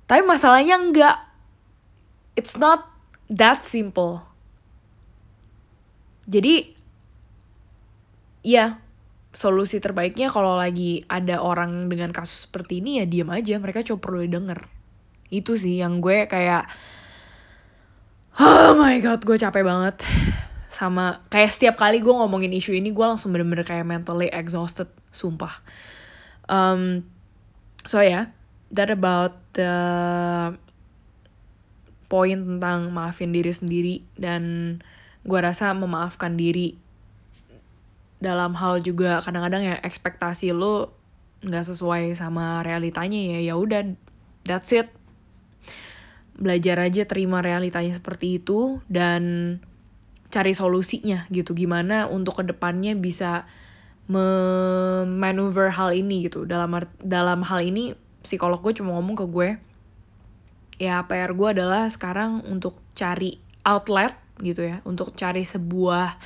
tapi 0.07 0.23
masalahnya 0.27 0.77
enggak. 0.79 1.17
It's 2.35 2.57
not 2.57 2.89
that 3.29 3.63
simple. 3.65 4.25
Jadi 6.29 6.73
ya 8.43 8.83
solusi 9.33 9.81
terbaiknya 9.81 10.29
kalau 10.29 10.59
lagi 10.61 11.07
ada 11.09 11.41
orang 11.41 11.89
dengan 11.89 12.13
kasus 12.13 12.45
seperti 12.49 12.85
ini 12.85 13.01
ya 13.01 13.05
diam 13.09 13.33
aja. 13.33 13.57
Mereka 13.57 13.85
cuma 13.87 14.01
perlu 14.01 14.25
denger 14.29 14.69
itu 15.33 15.57
sih 15.57 15.81
yang 15.81 16.05
gue 16.05 16.29
kayak 16.29 16.69
oh 18.37 18.77
my 18.77 19.01
god 19.01 19.25
gue 19.25 19.37
capek 19.41 19.65
banget. 19.65 20.05
Sama 20.73 21.25
kayak 21.29 21.53
setiap 21.53 21.75
kali 21.81 22.01
gue 22.01 22.13
ngomongin 22.13 22.53
isu 22.53 22.77
ini 22.77 22.93
gue 22.93 23.05
langsung 23.05 23.33
bener-bener 23.33 23.65
kayak 23.65 23.89
mentally 23.89 24.29
exhausted 24.29 24.89
sumpah. 25.13 25.61
Um, 26.49 27.09
so 27.89 28.01
ya. 28.01 28.09
yeah, 28.09 28.25
that 28.73 28.89
about 28.89 29.37
the 29.53 29.73
poin 32.09 32.45
tentang 32.45 32.93
maafin 32.93 33.33
diri 33.33 33.53
sendiri 33.53 33.95
dan 34.21 34.77
gue 35.25 35.39
rasa 35.41 35.73
memaafkan 35.73 36.37
diri 36.37 36.77
dalam 38.23 38.53
hal 38.55 38.85
juga 38.85 39.19
kadang-kadang 39.25 39.65
ya 39.65 39.77
ekspektasi 39.81 40.53
lo 40.53 40.93
nggak 41.43 41.67
sesuai 41.75 42.15
sama 42.15 42.63
realitanya 42.63 43.19
ya 43.19 43.39
ya 43.53 43.55
udah 43.59 43.97
that's 44.47 44.71
it. 44.71 44.91
Belajar 46.39 46.79
aja 46.81 47.03
terima 47.05 47.43
realitanya 47.43 47.93
seperti 47.95 48.39
itu 48.39 48.79
dan 48.87 49.59
cari 50.33 50.57
solusinya 50.57 51.29
gitu 51.29 51.53
gimana 51.53 52.09
untuk 52.09 52.41
ke 52.41 52.45
depannya 52.49 52.97
bisa 52.97 53.45
memanuver 54.07 55.75
hal 55.75 55.91
ini 55.93 56.31
gitu. 56.31 56.47
Dalam 56.47 56.79
dalam 57.03 57.43
hal 57.43 57.61
ini 57.67 57.99
psikolog 58.23 58.63
gue 58.63 58.79
cuma 58.79 58.95
ngomong 58.97 59.19
ke 59.19 59.27
gue 59.27 59.49
ya 60.81 61.05
PR 61.07 61.35
gue 61.37 61.49
adalah 61.59 61.87
sekarang 61.91 62.43
untuk 62.49 62.79
cari 62.97 63.39
outlet 63.63 64.15
gitu 64.43 64.67
ya 64.67 64.83
untuk 64.83 65.15
cari 65.15 65.47
sebuah 65.47 66.19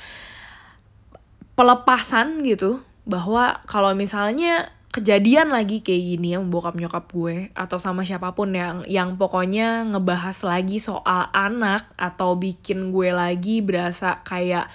pelepasan 1.57 2.41
gitu 2.45 2.81
bahwa 3.05 3.61
kalau 3.69 3.93
misalnya 3.93 4.69
kejadian 4.97 5.53
lagi 5.53 5.85
kayak 5.85 6.17
gini 6.17 6.33
ya 6.33 6.41
bokap 6.41 6.73
nyokap 6.73 7.05
gue 7.13 7.53
atau 7.53 7.77
sama 7.77 8.01
siapa 8.01 8.33
pun 8.33 8.49
yang 8.49 8.81
yang 8.89 9.13
pokoknya 9.13 9.85
ngebahas 9.93 10.37
lagi 10.41 10.81
soal 10.81 11.29
anak 11.35 11.85
atau 12.01 12.33
bikin 12.33 12.89
gue 12.89 13.13
lagi 13.13 13.61
berasa 13.61 14.25
kayak 14.25 14.65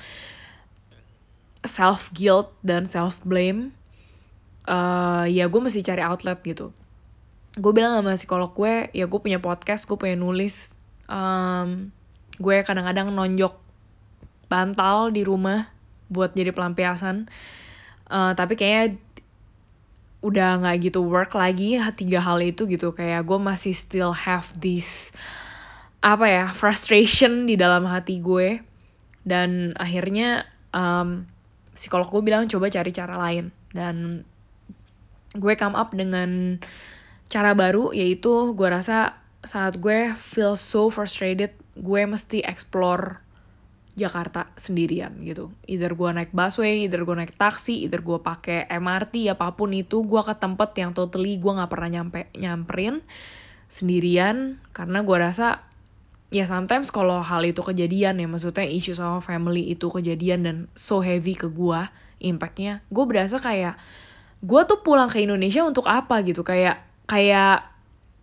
self 1.67 2.15
guilt 2.15 2.55
dan 2.63 2.87
self 2.87 3.19
blame 3.27 3.75
uh, 4.71 5.27
ya 5.27 5.51
gue 5.51 5.61
mesti 5.63 5.83
cari 5.83 6.03
outlet 6.07 6.39
gitu 6.47 6.71
gue 7.53 7.73
bilang 7.77 8.01
sama 8.01 8.17
psikolog 8.17 8.57
gue 8.57 8.89
ya 8.97 9.05
gue 9.05 9.21
punya 9.21 9.37
podcast 9.37 9.85
gue 9.85 9.97
punya 10.01 10.17
nulis. 10.17 10.77
Um, 11.11 11.93
gue 12.41 12.65
kadang-kadang 12.65 13.13
nonjok 13.13 13.61
bantal 14.49 15.13
di 15.13 15.25
rumah 15.25 15.69
buat 16.09 16.33
jadi 16.33 16.53
pelampiasan. 16.53 17.29
Uh, 18.09 18.33
tapi 18.37 18.57
kayaknya 18.57 19.01
udah 20.23 20.63
nggak 20.63 20.93
gitu 20.93 21.03
work 21.03 21.35
lagi 21.35 21.77
tiga 21.97 22.25
hal 22.25 22.41
itu 22.41 22.65
gitu. 22.69 22.97
Kayak 22.97 23.29
gue 23.29 23.39
masih 23.41 23.77
still 23.77 24.13
have 24.17 24.49
this 24.57 25.13
apa 26.03 26.27
ya 26.27 26.47
frustration 26.51 27.45
di 27.45 27.61
dalam 27.61 27.85
hati 27.85 28.21
gue. 28.25 28.65
Dan 29.23 29.77
akhirnya 29.77 30.49
um, 30.73 31.29
psikolog 31.77 32.09
gue 32.09 32.23
bilang 32.25 32.49
coba 32.49 32.73
cari 32.73 32.91
cara 32.97 33.21
lain. 33.21 33.53
Dan 33.73 34.25
gue 35.33 35.55
come 35.57 35.77
up 35.77 35.93
dengan 35.97 36.61
cara 37.33 37.57
baru 37.57 37.97
yaitu 37.97 38.53
gue 38.53 38.69
rasa 38.69 39.17
saat 39.41 39.81
gue 39.81 40.13
feel 40.13 40.53
so 40.53 40.93
frustrated 40.93 41.57
gue 41.73 42.03
mesti 42.05 42.45
explore 42.45 43.25
Jakarta 43.93 44.49
sendirian 44.57 45.13
gitu. 45.21 45.53
Either 45.69 45.93
gue 45.93 46.09
naik 46.17 46.33
busway, 46.33 46.89
either 46.89 47.05
gue 47.05 47.13
naik 47.13 47.37
taksi, 47.37 47.85
either 47.85 48.01
gue 48.01 48.17
pakai 48.25 48.65
MRT, 48.73 49.29
apa 49.29 49.53
pun 49.53 49.69
itu, 49.77 50.01
gue 50.01 50.23
ke 50.25 50.33
tempat 50.33 50.73
yang 50.81 50.97
totally 50.97 51.37
gue 51.37 51.53
nggak 51.53 51.69
pernah 51.69 52.01
nyampe 52.01 52.33
nyamperin 52.33 53.05
sendirian 53.69 54.61
karena 54.73 55.05
gue 55.05 55.17
rasa 55.17 55.65
ya 56.33 56.49
sometimes 56.49 56.89
kalau 56.89 57.21
hal 57.21 57.45
itu 57.45 57.61
kejadian 57.61 58.17
ya 58.17 58.29
maksudnya 58.29 58.65
isu 58.65 58.97
sama 58.97 59.21
family 59.21 59.69
itu 59.69 59.89
kejadian 59.93 60.41
dan 60.45 60.57
so 60.73 61.05
heavy 61.05 61.37
ke 61.37 61.49
gue 61.49 61.81
impactnya 62.21 62.85
gue 62.89 63.05
berasa 63.05 63.37
kayak 63.37 63.77
gue 64.41 64.61
tuh 64.65 64.81
pulang 64.81 65.09
ke 65.13 65.25
Indonesia 65.25 65.65
untuk 65.65 65.89
apa 65.89 66.21
gitu 66.25 66.41
kayak 66.41 66.92
kayak 67.07 67.67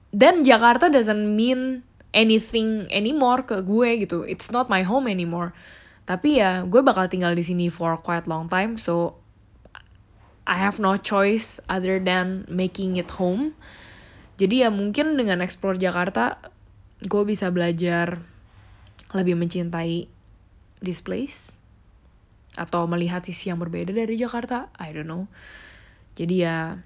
dan 0.09 0.41
Jakarta 0.41 0.89
doesn't 0.89 1.38
mean 1.38 1.86
anything 2.13 2.89
anymore 2.89 3.45
ke 3.45 3.62
gue 3.62 4.05
gitu. 4.05 4.25
It's 4.25 4.50
not 4.50 4.67
my 4.67 4.81
home 4.81 5.05
anymore. 5.05 5.53
Tapi 6.09 6.41
ya 6.41 6.65
gue 6.65 6.81
bakal 6.81 7.05
tinggal 7.05 7.38
di 7.38 7.45
sini 7.45 7.69
for 7.69 7.93
quite 8.01 8.25
long 8.25 8.50
time 8.50 8.81
so 8.81 9.21
I 10.50 10.57
have 10.57 10.81
no 10.81 10.98
choice 10.98 11.62
other 11.69 12.01
than 12.01 12.50
making 12.50 12.98
it 12.98 13.13
home. 13.21 13.53
Jadi 14.41 14.65
ya 14.65 14.74
mungkin 14.74 15.13
dengan 15.13 15.45
explore 15.45 15.77
Jakarta 15.77 16.41
gue 17.05 17.24
bisa 17.24 17.53
belajar 17.53 18.25
lebih 19.13 19.38
mencintai 19.38 20.09
this 20.81 21.05
place 21.05 21.62
atau 22.57 22.89
melihat 22.89 23.21
sisi 23.21 23.53
yang 23.53 23.62
berbeda 23.62 23.93
dari 23.93 24.17
Jakarta 24.17 24.74
I 24.81 24.89
don't 24.89 25.05
know. 25.05 25.29
Jadi 26.17 26.41
ya 26.41 26.81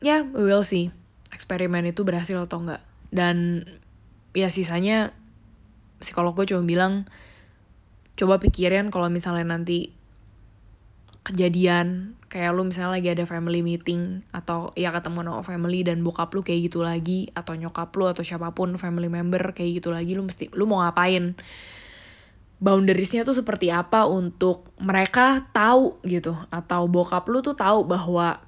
ya 0.00 0.08
yeah, 0.08 0.20
we 0.32 0.44
will 0.48 0.64
see. 0.64 0.92
Eksperimen 1.30 1.88
itu 1.88 2.02
berhasil 2.02 2.36
atau 2.36 2.60
enggak. 2.60 2.82
Dan 3.12 3.64
ya 4.34 4.48
sisanya 4.48 5.14
psikolog 6.00 6.32
gue 6.34 6.48
cuma 6.48 6.64
bilang 6.64 7.06
coba 8.16 8.40
pikirin 8.40 8.88
kalau 8.92 9.08
misalnya 9.12 9.56
nanti 9.56 9.92
kejadian 11.20 12.16
kayak 12.32 12.56
lu 12.56 12.64
misalnya 12.64 12.96
lagi 12.96 13.08
ada 13.12 13.24
family 13.28 13.60
meeting 13.60 14.24
atau 14.32 14.72
ya 14.78 14.94
ketemu 14.94 15.26
sama 15.26 15.42
family 15.44 15.84
dan 15.84 16.00
bokap 16.00 16.32
lu 16.32 16.40
kayak 16.40 16.70
gitu 16.72 16.80
lagi 16.80 17.28
atau 17.36 17.58
nyokap 17.58 17.92
lu 17.98 18.08
atau 18.08 18.24
siapa 18.24 18.54
pun 18.56 18.78
family 18.80 19.10
member 19.10 19.52
kayak 19.52 19.82
gitu 19.82 19.92
lagi 19.92 20.16
lu 20.16 20.24
mesti 20.24 20.48
lu 20.56 20.64
mau 20.64 20.80
ngapain? 20.80 21.36
Boundariesnya 22.60 23.24
tuh 23.24 23.32
seperti 23.32 23.72
apa 23.72 24.04
untuk 24.04 24.68
mereka 24.76 25.48
tahu 25.52 25.96
gitu 26.04 26.36
atau 26.52 26.84
bokap 26.88 27.24
lu 27.32 27.40
tuh 27.40 27.56
tahu 27.56 27.88
bahwa 27.88 28.40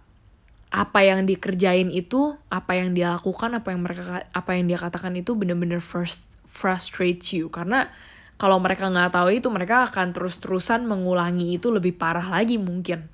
apa 0.73 1.05
yang 1.05 1.29
dikerjain 1.29 1.93
itu 1.93 2.33
apa 2.49 2.81
yang 2.81 2.97
dia 2.97 3.13
lakukan 3.13 3.53
apa 3.53 3.77
yang 3.77 3.85
mereka 3.85 4.25
apa 4.33 4.51
yang 4.57 4.73
dia 4.73 4.81
katakan 4.81 5.13
itu 5.21 5.37
bener-bener 5.37 5.85
first 5.85 6.33
frustrates 6.49 7.37
you. 7.37 7.53
Karena 7.53 7.93
kalau 8.41 8.57
mereka 8.57 8.89
nggak 8.89 9.13
tahu 9.13 9.29
itu 9.37 9.53
mereka 9.53 9.85
akan 9.85 10.17
terus-terusan 10.17 10.89
mengulangi 10.89 11.61
itu 11.61 11.69
lebih 11.69 11.93
parah 11.93 12.25
lagi 12.25 12.57
mungkin. 12.57 13.05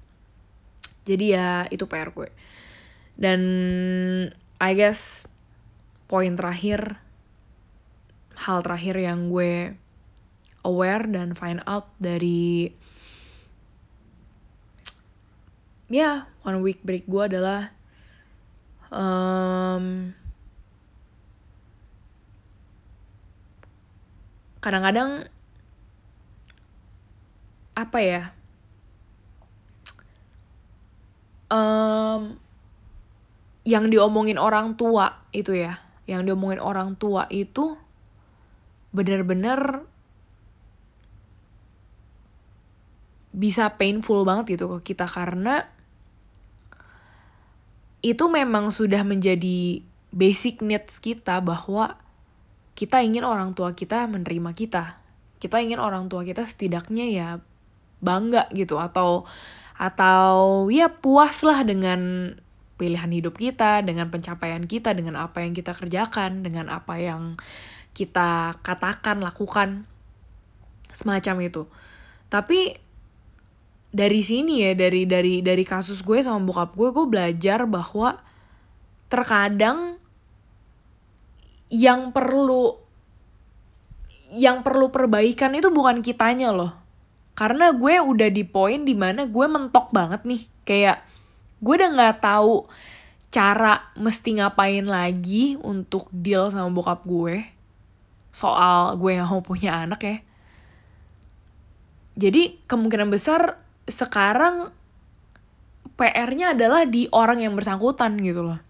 Jadi 1.03 1.35
ya 1.35 1.67
itu 1.75 1.83
PR 1.91 2.15
gue. 2.15 2.31
Dan 3.19 3.41
I 4.63 4.71
guess 4.79 5.27
poin 6.07 6.39
terakhir 6.39 7.03
hal 8.39 8.63
terakhir 8.63 9.03
yang 9.03 9.35
gue 9.35 9.75
aware 10.63 11.11
dan 11.11 11.35
find 11.35 11.59
out 11.67 11.91
dari 11.99 12.71
ya 15.89 15.97
yeah, 15.97 16.17
one 16.45 16.61
week 16.61 16.85
break 16.85 17.09
gue 17.09 17.23
adalah 17.25 17.73
um, 18.93 20.13
kadang-kadang 24.61 25.29
apa 27.79 27.99
ya? 28.03 28.23
Um, 31.49 32.37
yang 33.65 33.89
diomongin 33.89 34.37
orang 34.37 34.77
tua 34.77 35.25
itu 35.33 35.57
ya 35.57 35.81
yang 36.05 36.25
diomongin 36.25 36.61
orang 36.61 36.97
tua 36.97 37.25
itu 37.33 37.77
bener-bener 38.93 39.85
bisa 43.33 43.77
painful 43.77 44.25
banget 44.25 44.57
gitu 44.57 44.77
ke 44.77 44.93
kita 44.93 45.05
karena 45.05 45.69
itu 48.01 48.25
memang 48.31 48.71
sudah 48.71 49.03
menjadi 49.03 49.83
basic 50.15 50.63
needs 50.63 51.03
kita 51.03 51.43
bahwa 51.43 51.99
kita 52.79 53.03
ingin 53.03 53.27
orang 53.27 53.59
tua 53.59 53.75
kita 53.75 54.07
menerima 54.07 54.55
kita. 54.55 55.03
Kita 55.43 55.59
ingin 55.59 55.83
orang 55.83 56.07
tua 56.07 56.23
kita 56.23 56.47
setidaknya 56.47 57.07
ya 57.11 57.29
bangga 57.99 58.47
gitu 58.55 58.79
atau 58.79 59.27
atau 59.79 60.67
ya 60.71 60.91
puas 60.91 61.43
lah 61.43 61.63
dengan 61.67 62.35
pilihan 62.79 63.11
hidup 63.11 63.35
kita, 63.35 63.83
dengan 63.83 64.11
pencapaian 64.11 64.63
kita, 64.67 64.95
dengan 64.95 65.19
apa 65.19 65.43
yang 65.43 65.55
kita 65.55 65.75
kerjakan, 65.75 66.47
dengan 66.47 66.71
apa 66.71 67.03
yang 67.03 67.35
kita 67.95 68.55
katakan, 68.63 69.19
lakukan. 69.19 69.91
Semacam 70.95 71.37
itu. 71.43 71.63
Tapi 72.31 72.79
dari 73.89 74.21
sini 74.21 74.69
ya, 74.69 74.77
dari 74.77 75.09
dari 75.09 75.41
dari 75.41 75.65
kasus 75.65 76.05
gue 76.05 76.21
sama 76.21 76.45
bokap 76.45 76.77
gue, 76.77 76.89
gue 76.93 77.07
belajar 77.09 77.65
bahwa 77.65 78.21
terkadang 79.09 79.97
yang 81.73 82.13
perlu 82.13 82.77
yang 84.29 84.61
perlu 84.61 84.93
perbaikan 84.93 85.57
itu 85.57 85.73
bukan 85.73 86.05
kitanya 86.05 86.53
loh. 86.53 86.73
Karena 87.33 87.73
gue 87.73 87.97
udah 87.97 88.29
di 88.29 88.45
poin 88.45 88.85
di 88.85 88.93
mana 88.93 89.25
gue 89.25 89.47
mentok 89.49 89.89
banget 89.89 90.27
nih. 90.29 90.43
Kayak 90.69 91.01
gue 91.65 91.75
udah 91.81 91.91
nggak 91.97 92.19
tahu 92.21 92.69
cara 93.33 93.89
mesti 93.97 94.41
ngapain 94.41 94.85
lagi 94.85 95.57
untuk 95.65 96.13
deal 96.13 96.53
sama 96.53 96.69
bokap 96.69 97.09
gue. 97.09 97.49
Soal 98.37 99.01
gue 99.01 99.17
yang 99.17 99.33
mau 99.33 99.41
punya 99.41 99.81
anak 99.81 100.01
ya. 100.05 100.17
Jadi 102.19 102.59
kemungkinan 102.67 103.09
besar 103.09 103.68
sekarang 103.89 104.71
PR-nya 105.99 106.55
adalah 106.55 106.87
di 106.87 107.11
orang 107.11 107.43
yang 107.43 107.59
bersangkutan 107.59 108.15
gitu 108.23 108.47
loh. 108.47 108.61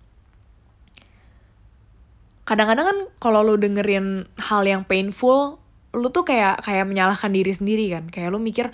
Kadang-kadang 2.48 2.87
kan 2.88 2.98
kalau 3.20 3.44
lu 3.44 3.61
dengerin 3.61 4.24
hal 4.40 4.64
yang 4.64 4.88
painful 4.88 5.61
lu 5.92 6.09
tuh 6.09 6.24
kayak 6.24 6.64
kayak 6.64 6.88
menyalahkan 6.88 7.28
diri 7.28 7.52
sendiri 7.52 7.92
kan. 7.92 8.09
Kayak 8.09 8.33
lu 8.33 8.40
mikir 8.40 8.72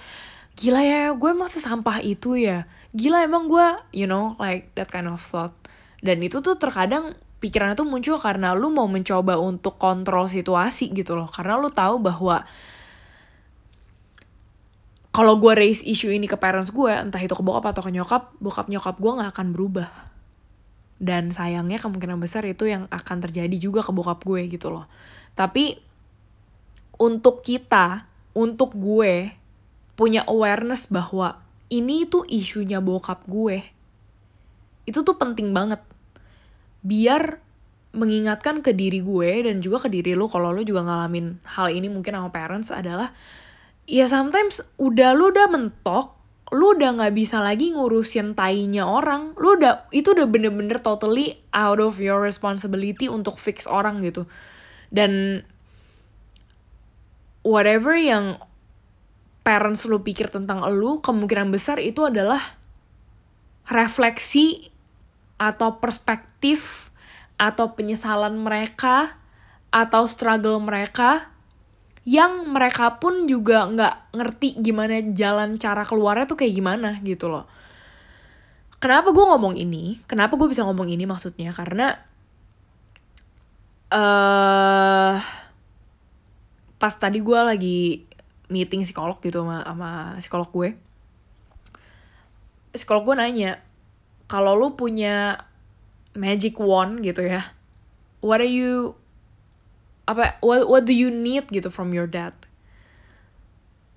gila 0.55 0.83
ya 0.87 1.11
gue 1.11 1.31
emang 1.35 1.51
sesampah 1.51 1.99
itu 1.99 2.39
ya. 2.39 2.71
Gila 2.95 3.27
emang 3.27 3.51
gue 3.51 3.67
you 3.91 4.07
know 4.07 4.39
like 4.39 4.71
that 4.79 4.87
kind 4.95 5.11
of 5.11 5.19
thought. 5.19 5.55
Dan 5.99 6.23
itu 6.23 6.39
tuh 6.39 6.55
terkadang 6.55 7.19
pikirannya 7.43 7.75
tuh 7.75 7.89
muncul 7.89 8.17
karena 8.23 8.55
lu 8.55 8.71
mau 8.71 8.87
mencoba 8.87 9.35
untuk 9.43 9.83
kontrol 9.83 10.31
situasi 10.31 10.95
gitu 10.95 11.19
loh. 11.19 11.27
Karena 11.27 11.59
lu 11.59 11.75
tahu 11.75 11.99
bahwa 11.99 12.47
kalau 15.15 15.39
gue 15.39 15.55
raise 15.55 15.87
issue 15.87 16.11
ini 16.11 16.27
ke 16.27 16.35
parents 16.35 16.75
gue 16.75 16.91
entah 16.91 17.23
itu 17.23 17.39
ke 17.39 17.45
bokap 17.47 17.71
atau 17.71 17.87
ke 17.87 17.95
nyokap 17.95 18.35
bokap 18.43 18.67
nyokap 18.67 18.99
gue 18.99 19.13
nggak 19.15 19.31
akan 19.31 19.55
berubah. 19.55 19.91
Dan 20.99 21.31
sayangnya 21.31 21.79
kemungkinan 21.79 22.19
besar 22.19 22.43
itu 22.51 22.67
yang 22.67 22.91
akan 22.91 23.23
terjadi 23.23 23.55
juga 23.55 23.87
ke 23.87 23.95
bokap 23.95 24.27
gue 24.27 24.51
gitu 24.51 24.75
loh. 24.75 24.91
Tapi 25.39 25.79
untuk 26.99 27.47
kita 27.47 28.11
untuk 28.35 28.75
gue 28.75 29.31
punya 29.95 30.27
awareness 30.27 30.91
bahwa 30.91 31.39
ini 31.71 32.11
tuh 32.11 32.27
isunya 32.27 32.83
bokap 32.83 33.23
gue. 33.31 33.63
Itu 34.83 35.07
tuh 35.07 35.15
penting 35.15 35.55
banget. 35.55 35.79
Biar 36.83 37.39
mengingatkan 37.95 38.67
ke 38.67 38.75
diri 38.75 38.99
gue 38.99 39.47
dan 39.47 39.63
juga 39.63 39.87
ke 39.87 39.89
diri 39.95 40.19
lo 40.19 40.27
kalau 40.27 40.51
lo 40.51 40.67
juga 40.67 40.83
ngalamin 40.83 41.39
hal 41.47 41.71
ini 41.71 41.87
mungkin 41.87 42.19
sama 42.19 42.35
parents 42.35 42.75
adalah 42.75 43.15
ya 43.85 44.09
sometimes 44.09 44.65
udah 44.81 45.13
lo 45.13 45.33
udah 45.33 45.49
mentok 45.49 46.15
lu 46.55 46.79
udah 46.79 46.95
nggak 46.95 47.19
bisa 47.19 47.43
lagi 47.43 47.75
ngurusin 47.75 48.39
tainya 48.39 48.87
orang. 48.87 49.35
Lu 49.35 49.59
udah 49.59 49.91
itu 49.91 50.15
udah 50.15 50.31
bener-bener 50.31 50.79
totally 50.79 51.43
out 51.51 51.83
of 51.83 51.99
your 51.99 52.23
responsibility 52.23 53.11
untuk 53.11 53.43
fix 53.43 53.67
orang 53.67 54.05
gitu. 54.07 54.31
Dan 54.95 55.43
whatever 57.43 57.99
yang 57.99 58.39
parents 59.43 59.83
lu 59.91 60.01
pikir 60.07 60.31
tentang 60.31 60.63
lu 60.71 61.03
kemungkinan 61.03 61.51
besar 61.51 61.83
itu 61.83 62.07
adalah 62.07 62.55
refleksi 63.67 64.71
atau 65.43 65.83
perspektif 65.83 66.89
atau 67.35 67.75
penyesalan 67.75 68.39
mereka 68.39 69.19
atau 69.75 70.07
struggle 70.07 70.63
mereka 70.63 71.34
yang 72.05 72.53
mereka 72.53 73.01
pun 73.01 73.25
juga 73.25 73.65
nggak 73.65 74.13
ngerti 74.13 74.61
gimana 74.61 75.01
jalan 75.17 75.57
cara 75.57 75.89
keluarnya 75.89 76.29
tuh 76.29 76.37
kayak 76.37 76.53
gimana 76.53 77.01
gitu 77.01 77.33
loh. 77.33 77.49
Kenapa 78.77 79.17
gue 79.17 79.25
ngomong 79.25 79.57
ini? 79.57 80.05
Kenapa 80.05 80.37
gue 80.37 80.45
bisa 80.45 80.61
ngomong 80.69 80.93
ini 80.93 81.09
maksudnya? 81.09 81.57
Karena 81.57 81.97
uh, 83.89 85.17
pas 86.77 86.95
tadi 87.01 87.25
gue 87.25 87.41
lagi 87.41 88.05
meeting 88.53 88.85
psikolog 88.85 89.17
gitu 89.25 89.41
sama, 89.41 89.65
sama 89.65 89.91
psikolog 90.21 90.49
gue. 90.53 90.69
Psikolog 92.77 93.09
gue 93.09 93.17
nanya, 93.17 93.65
kalau 94.29 94.53
lu 94.53 94.77
punya 94.77 95.41
magic 96.13 96.61
wand 96.61 97.01
gitu 97.01 97.25
ya, 97.25 97.57
what 98.21 98.45
are 98.45 98.53
you 98.53 99.01
apa 100.05 100.37
what 100.45 100.69
what 100.69 100.83
do 100.85 100.93
you 100.93 101.09
need 101.09 101.49
gitu 101.49 101.73
from 101.73 101.97
your 101.97 102.09
dad? 102.09 102.37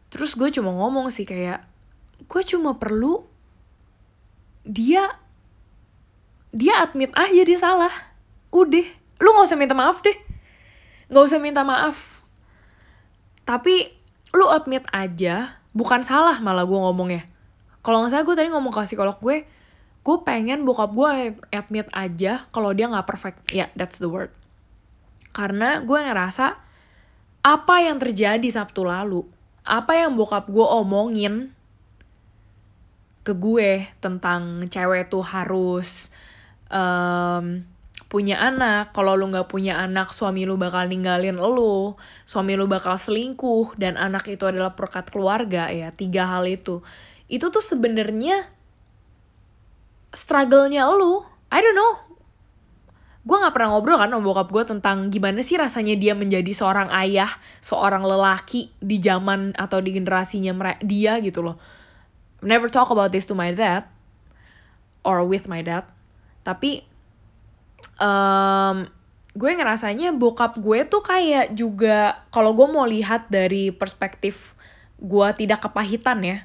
Terus 0.07 0.39
gue 0.39 0.47
cuma 0.51 0.71
ngomong 0.71 1.11
sih 1.11 1.27
kayak 1.27 1.67
gue 2.23 2.41
cuma 2.47 2.79
perlu 2.79 3.27
dia 4.63 5.19
dia 6.55 6.79
admit 6.79 7.11
aja 7.11 7.41
dia 7.43 7.59
salah. 7.59 7.91
Udah 8.55 8.87
lu 9.19 9.29
nggak 9.35 9.47
usah 9.51 9.59
minta 9.59 9.75
maaf 9.75 9.99
deh. 9.99 10.15
Nggak 11.11 11.23
usah 11.27 11.39
minta 11.43 11.61
maaf. 11.67 12.23
Tapi 13.43 13.91
lu 14.31 14.47
admit 14.47 14.87
aja 14.95 15.59
bukan 15.75 16.07
salah 16.07 16.39
malah 16.39 16.63
gue 16.63 16.79
ngomongnya. 16.79 17.27
Kalau 17.83 18.03
nggak 18.03 18.15
salah 18.15 18.23
gue 18.23 18.35
tadi 18.35 18.49
ngomong 18.51 18.71
ke 18.71 18.87
psikolog 18.87 19.19
gue 19.19 19.43
gue 20.07 20.17
pengen 20.23 20.63
bokap 20.63 20.95
gue 20.95 21.35
admit 21.51 21.91
aja 21.91 22.47
kalau 22.55 22.71
dia 22.71 22.87
nggak 22.87 23.03
perfect. 23.03 23.43
Ya 23.51 23.67
yeah, 23.67 23.69
that's 23.75 23.99
the 23.99 24.07
word 24.07 24.31
karena 25.37 25.85
gue 25.85 25.99
ngerasa 26.01 26.57
apa 27.45 27.75
yang 27.85 28.01
terjadi 28.01 28.49
Sabtu 28.49 28.81
lalu, 28.81 29.21
apa 29.61 29.93
yang 29.93 30.17
bokap 30.17 30.49
gue 30.49 30.65
omongin 30.65 31.53
ke 33.21 33.37
gue 33.37 33.85
tentang 34.01 34.65
cewek 34.65 35.13
tuh 35.13 35.21
harus 35.21 36.09
um, 36.73 37.61
punya 38.09 38.39
anak, 38.41 38.97
kalau 38.97 39.13
lu 39.13 39.29
nggak 39.29 39.45
punya 39.45 39.77
anak, 39.77 40.09
suami 40.09 40.49
lu 40.49 40.57
bakal 40.57 40.89
ninggalin 40.89 41.37
lu, 41.37 41.93
suami 42.25 42.57
lu 42.57 42.65
bakal 42.65 42.97
selingkuh, 42.97 43.77
dan 43.77 43.99
anak 43.99 44.25
itu 44.31 44.47
adalah 44.47 44.73
perkat 44.73 45.13
keluarga 45.13 45.69
ya, 45.69 45.93
tiga 45.93 46.25
hal 46.25 46.49
itu. 46.49 46.81
Itu 47.29 47.51
tuh 47.51 47.61
sebenarnya 47.61 48.47
struggle-nya 50.15 50.87
lu. 50.87 51.21
I 51.51 51.59
don't 51.59 51.75
know, 51.75 52.06
gue 53.27 53.35
nggak 53.35 53.51
pernah 53.51 53.75
ngobrol 53.75 53.99
kan 53.99 54.07
sama 54.07 54.23
bokap 54.23 54.47
gue 54.55 54.63
tentang 54.63 55.11
gimana 55.11 55.43
sih 55.43 55.59
rasanya 55.59 55.99
dia 55.99 56.15
menjadi 56.15 56.47
seorang 56.55 56.87
ayah, 56.95 57.27
seorang 57.59 58.07
lelaki 58.07 58.71
di 58.79 59.03
zaman 59.03 59.51
atau 59.59 59.83
di 59.83 59.91
generasinya 59.91 60.55
dia 60.79 61.19
gitu 61.19 61.43
loh. 61.43 61.59
Never 62.39 62.71
talk 62.71 62.87
about 62.87 63.11
this 63.11 63.27
to 63.27 63.35
my 63.35 63.51
dad 63.51 63.83
or 65.03 65.27
with 65.27 65.51
my 65.51 65.59
dad. 65.59 65.83
Tapi 66.47 66.87
um, 67.99 68.87
gue 69.35 69.51
ngerasanya 69.59 70.15
bokap 70.15 70.55
gue 70.63 70.87
tuh 70.87 71.03
kayak 71.03 71.51
juga 71.51 72.23
kalau 72.31 72.55
gue 72.55 72.67
mau 72.71 72.87
lihat 72.87 73.27
dari 73.27 73.75
perspektif 73.75 74.55
gue 75.03 75.27
tidak 75.35 75.67
kepahitan 75.67 76.23
ya. 76.23 76.37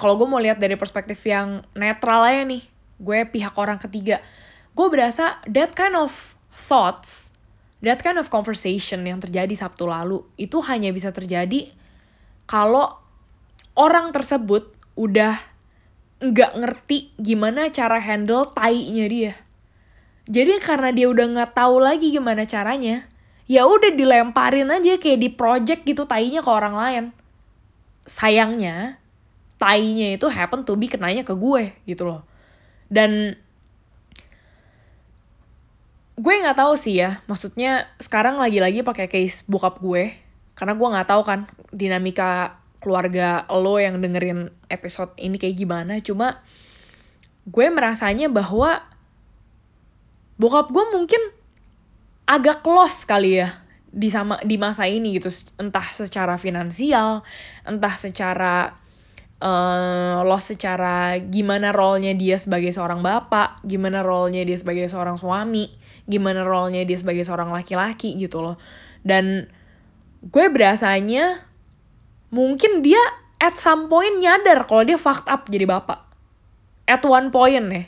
Kalau 0.00 0.16
gue 0.16 0.24
mau 0.24 0.40
lihat 0.40 0.56
dari 0.56 0.80
perspektif 0.80 1.20
yang 1.28 1.60
netral 1.76 2.24
aja 2.24 2.40
nih, 2.48 2.64
gue 3.04 3.18
pihak 3.28 3.52
orang 3.60 3.76
ketiga 3.76 4.24
gue 4.74 4.86
berasa 4.90 5.38
that 5.46 5.72
kind 5.78 5.94
of 5.94 6.34
thoughts, 6.54 7.30
that 7.82 8.02
kind 8.02 8.18
of 8.18 8.30
conversation 8.30 9.06
yang 9.06 9.22
terjadi 9.22 9.54
Sabtu 9.54 9.86
lalu 9.86 10.22
itu 10.34 10.58
hanya 10.66 10.90
bisa 10.90 11.14
terjadi 11.14 11.70
kalau 12.44 12.98
orang 13.78 14.10
tersebut 14.10 14.70
udah 14.94 15.38
nggak 16.22 16.52
ngerti 16.56 17.12
gimana 17.18 17.68
cara 17.70 17.98
handle 17.98 18.50
tai-nya 18.54 19.06
dia. 19.10 19.34
Jadi 20.24 20.56
karena 20.62 20.88
dia 20.88 21.10
udah 21.12 21.26
nggak 21.36 21.52
tahu 21.52 21.84
lagi 21.84 22.08
gimana 22.08 22.48
caranya, 22.48 23.04
ya 23.44 23.68
udah 23.68 23.92
dilemparin 23.92 24.72
aja 24.72 24.96
kayak 24.96 25.20
di 25.20 25.28
project 25.28 25.84
gitu 25.84 26.08
tainya 26.08 26.40
ke 26.40 26.48
orang 26.48 26.74
lain. 26.74 27.04
Sayangnya, 28.08 28.96
tainya 29.60 30.16
itu 30.16 30.26
happen 30.32 30.64
to 30.64 30.80
be 30.80 30.88
kenanya 30.88 31.28
ke 31.28 31.36
gue 31.36 31.76
gitu 31.84 32.08
loh. 32.08 32.24
Dan 32.88 33.36
gue 36.14 36.34
nggak 36.42 36.58
tahu 36.58 36.78
sih 36.78 37.02
ya 37.02 37.22
maksudnya 37.26 37.90
sekarang 37.98 38.38
lagi-lagi 38.38 38.86
pakai 38.86 39.10
case 39.10 39.42
bokap 39.50 39.82
gue 39.82 40.14
karena 40.54 40.78
gue 40.78 40.88
nggak 40.94 41.08
tahu 41.10 41.22
kan 41.26 41.50
dinamika 41.74 42.62
keluarga 42.84 43.48
lo 43.48 43.80
yang 43.80 44.04
dengerin 44.04 44.52
episode 44.68 45.16
ini 45.16 45.40
kayak 45.40 45.56
gimana. 45.56 46.04
Cuma 46.04 46.44
gue 47.48 47.66
merasanya 47.72 48.28
bahwa 48.28 48.84
bokap 50.36 50.68
gue 50.68 50.84
mungkin 50.92 51.22
agak 52.28 52.60
close 52.60 53.08
kali 53.08 53.40
ya 53.40 53.64
di 53.94 54.12
sama 54.12 54.36
di 54.44 54.60
masa 54.60 54.84
ini 54.90 55.16
gitu 55.16 55.30
entah 55.54 55.86
secara 55.94 56.34
finansial 56.34 57.22
entah 57.62 57.94
secara 57.94 58.74
uh, 59.40 60.22
lo 60.22 60.38
secara 60.38 61.18
gimana 61.18 61.74
role-nya 61.74 62.14
dia 62.14 62.38
sebagai 62.38 62.70
seorang 62.70 63.02
bapak 63.02 63.62
gimana 63.66 64.04
role-nya 64.04 64.46
dia 64.46 64.58
sebagai 64.58 64.86
seorang 64.86 65.18
suami 65.18 65.70
gimana 66.04 66.44
role-nya 66.44 66.84
dia 66.84 66.98
sebagai 67.00 67.24
seorang 67.24 67.48
laki-laki 67.50 68.12
gitu 68.20 68.44
loh. 68.44 68.56
Dan 69.00 69.48
gue 70.24 70.46
berasanya 70.52 71.44
mungkin 72.28 72.84
dia 72.84 73.00
at 73.40 73.56
some 73.56 73.88
point 73.88 74.20
nyadar 74.20 74.64
kalau 74.68 74.84
dia 74.84 75.00
fucked 75.00 75.28
up 75.28 75.48
jadi 75.48 75.64
bapak. 75.64 76.00
At 76.84 77.00
one 77.04 77.32
point 77.32 77.66
ya. 77.72 77.84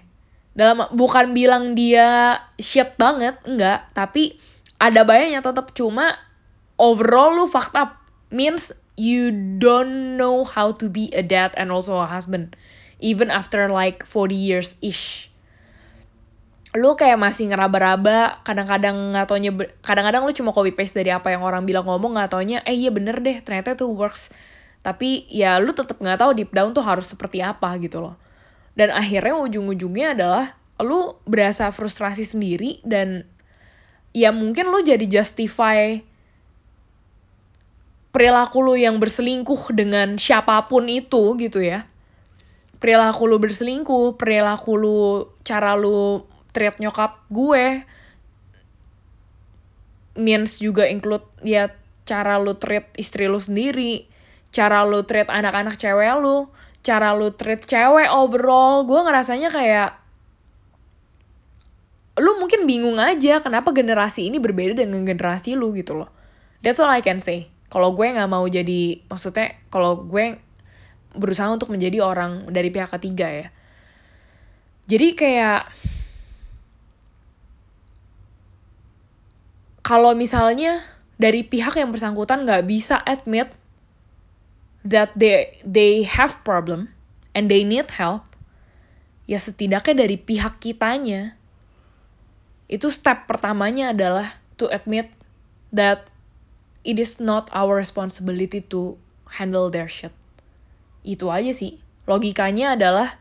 Dalam 0.56 0.88
bukan 0.96 1.36
bilang 1.36 1.76
dia 1.76 2.40
shit 2.56 2.96
banget, 2.96 3.36
enggak, 3.44 3.92
tapi 3.92 4.40
ada 4.80 5.04
bayanya 5.04 5.44
tetap 5.44 5.76
cuma 5.76 6.16
overall 6.80 7.36
lu 7.36 7.44
fucked 7.44 7.76
up 7.76 8.00
means 8.32 8.72
you 8.96 9.30
don't 9.60 10.16
know 10.16 10.42
how 10.44 10.72
to 10.72 10.88
be 10.88 11.12
a 11.12 11.22
dad 11.22 11.52
and 11.54 11.68
also 11.68 12.00
a 12.00 12.08
husband 12.08 12.56
even 12.98 13.28
after 13.28 13.68
like 13.68 14.02
40 14.04 14.32
years 14.32 14.68
ish. 14.80 15.28
Lu 16.76 16.92
kayak 16.92 17.16
masih 17.16 17.48
ngeraba-raba 17.48 18.44
kadang-kadang 18.44 19.16
nggak 19.16 19.26
taunya 19.28 19.52
kadang-kadang 19.80 20.28
lu 20.28 20.32
cuma 20.32 20.52
copy 20.52 20.76
paste 20.76 20.96
dari 20.96 21.08
apa 21.08 21.32
yang 21.32 21.40
orang 21.40 21.64
bilang 21.64 21.88
ngomong 21.88 22.16
nggak 22.20 22.36
taunya 22.36 22.60
eh 22.68 22.76
iya 22.76 22.92
bener 22.92 23.20
deh 23.20 23.40
ternyata 23.40 23.76
itu 23.76 23.88
works. 23.88 24.28
Tapi 24.84 25.24
ya 25.32 25.56
lu 25.56 25.72
tetap 25.72 25.96
nggak 25.96 26.20
tahu 26.20 26.30
deep 26.36 26.52
down 26.52 26.76
tuh 26.76 26.84
harus 26.84 27.08
seperti 27.08 27.40
apa 27.40 27.72
gitu 27.80 28.04
loh. 28.04 28.20
Dan 28.76 28.92
akhirnya 28.92 29.40
ujung-ujungnya 29.40 30.12
adalah 30.12 30.60
lu 30.76 31.16
berasa 31.24 31.72
frustrasi 31.72 32.28
sendiri 32.28 32.84
dan 32.84 33.24
ya 34.12 34.28
mungkin 34.32 34.68
lu 34.68 34.84
jadi 34.84 35.04
justify 35.08 35.96
perilaku 38.16 38.64
lu 38.64 38.80
yang 38.80 38.96
berselingkuh 38.96 39.76
dengan 39.76 40.16
siapa 40.16 40.64
pun 40.72 40.88
itu 40.88 41.36
gitu 41.36 41.60
ya. 41.60 41.84
Perilaku 42.80 43.28
lu 43.28 43.36
berselingkuh 43.36 44.16
perilaku 44.16 44.72
lu 44.80 45.28
cara 45.44 45.76
lu 45.76 46.24
treat 46.56 46.80
nyokap 46.80 47.28
gue 47.28 47.84
means 50.16 50.64
juga 50.64 50.88
include 50.88 51.28
ya 51.44 51.68
cara 52.08 52.40
lu 52.40 52.56
treat 52.56 52.88
istri 52.96 53.28
lu 53.28 53.36
sendiri 53.36 54.08
cara 54.48 54.88
lu 54.88 55.04
treat 55.04 55.28
anak-anak 55.28 55.76
cewek 55.76 56.16
lu 56.16 56.48
cara 56.80 57.12
lu 57.12 57.36
treat 57.36 57.68
cewek 57.68 58.08
overall. 58.08 58.88
Gue 58.88 59.04
ngerasanya 59.04 59.52
kayak 59.52 60.00
lu 62.16 62.40
mungkin 62.40 62.64
bingung 62.64 62.96
aja 62.96 63.44
kenapa 63.44 63.76
generasi 63.76 64.32
ini 64.32 64.40
berbeda 64.40 64.72
dengan 64.72 65.04
generasi 65.04 65.52
lu 65.52 65.76
gitu 65.76 66.00
loh. 66.00 66.08
That's 66.64 66.80
all 66.80 66.88
I 66.88 67.04
can 67.04 67.20
say 67.20 67.52
kalau 67.76 67.92
gue 67.92 68.08
nggak 68.08 68.32
mau 68.32 68.48
jadi 68.48 69.04
maksudnya 69.04 69.52
kalau 69.68 70.00
gue 70.00 70.40
berusaha 71.12 71.52
untuk 71.52 71.68
menjadi 71.68 72.00
orang 72.00 72.48
dari 72.48 72.72
pihak 72.72 72.88
ketiga 72.88 73.28
ya. 73.28 73.46
Jadi 74.88 75.12
kayak 75.12 75.68
kalau 79.84 80.16
misalnya 80.16 80.88
dari 81.20 81.44
pihak 81.44 81.76
yang 81.76 81.92
bersangkutan 81.92 82.48
nggak 82.48 82.64
bisa 82.64 82.96
admit 83.04 83.52
that 84.80 85.12
they 85.12 85.60
they 85.60 86.08
have 86.08 86.40
problem 86.48 86.88
and 87.36 87.52
they 87.52 87.60
need 87.60 87.92
help, 88.00 88.24
ya 89.28 89.36
setidaknya 89.36 90.08
dari 90.08 90.16
pihak 90.16 90.64
kitanya 90.64 91.36
itu 92.72 92.88
step 92.88 93.28
pertamanya 93.28 93.92
adalah 93.92 94.40
to 94.56 94.64
admit 94.72 95.12
that 95.76 96.08
it 96.86 97.02
is 97.02 97.18
not 97.18 97.50
our 97.50 97.74
responsibility 97.74 98.62
to 98.70 98.94
handle 99.42 99.66
their 99.66 99.90
shit. 99.90 100.14
Itu 101.02 101.34
aja 101.34 101.50
sih. 101.50 101.82
Logikanya 102.06 102.78
adalah 102.78 103.18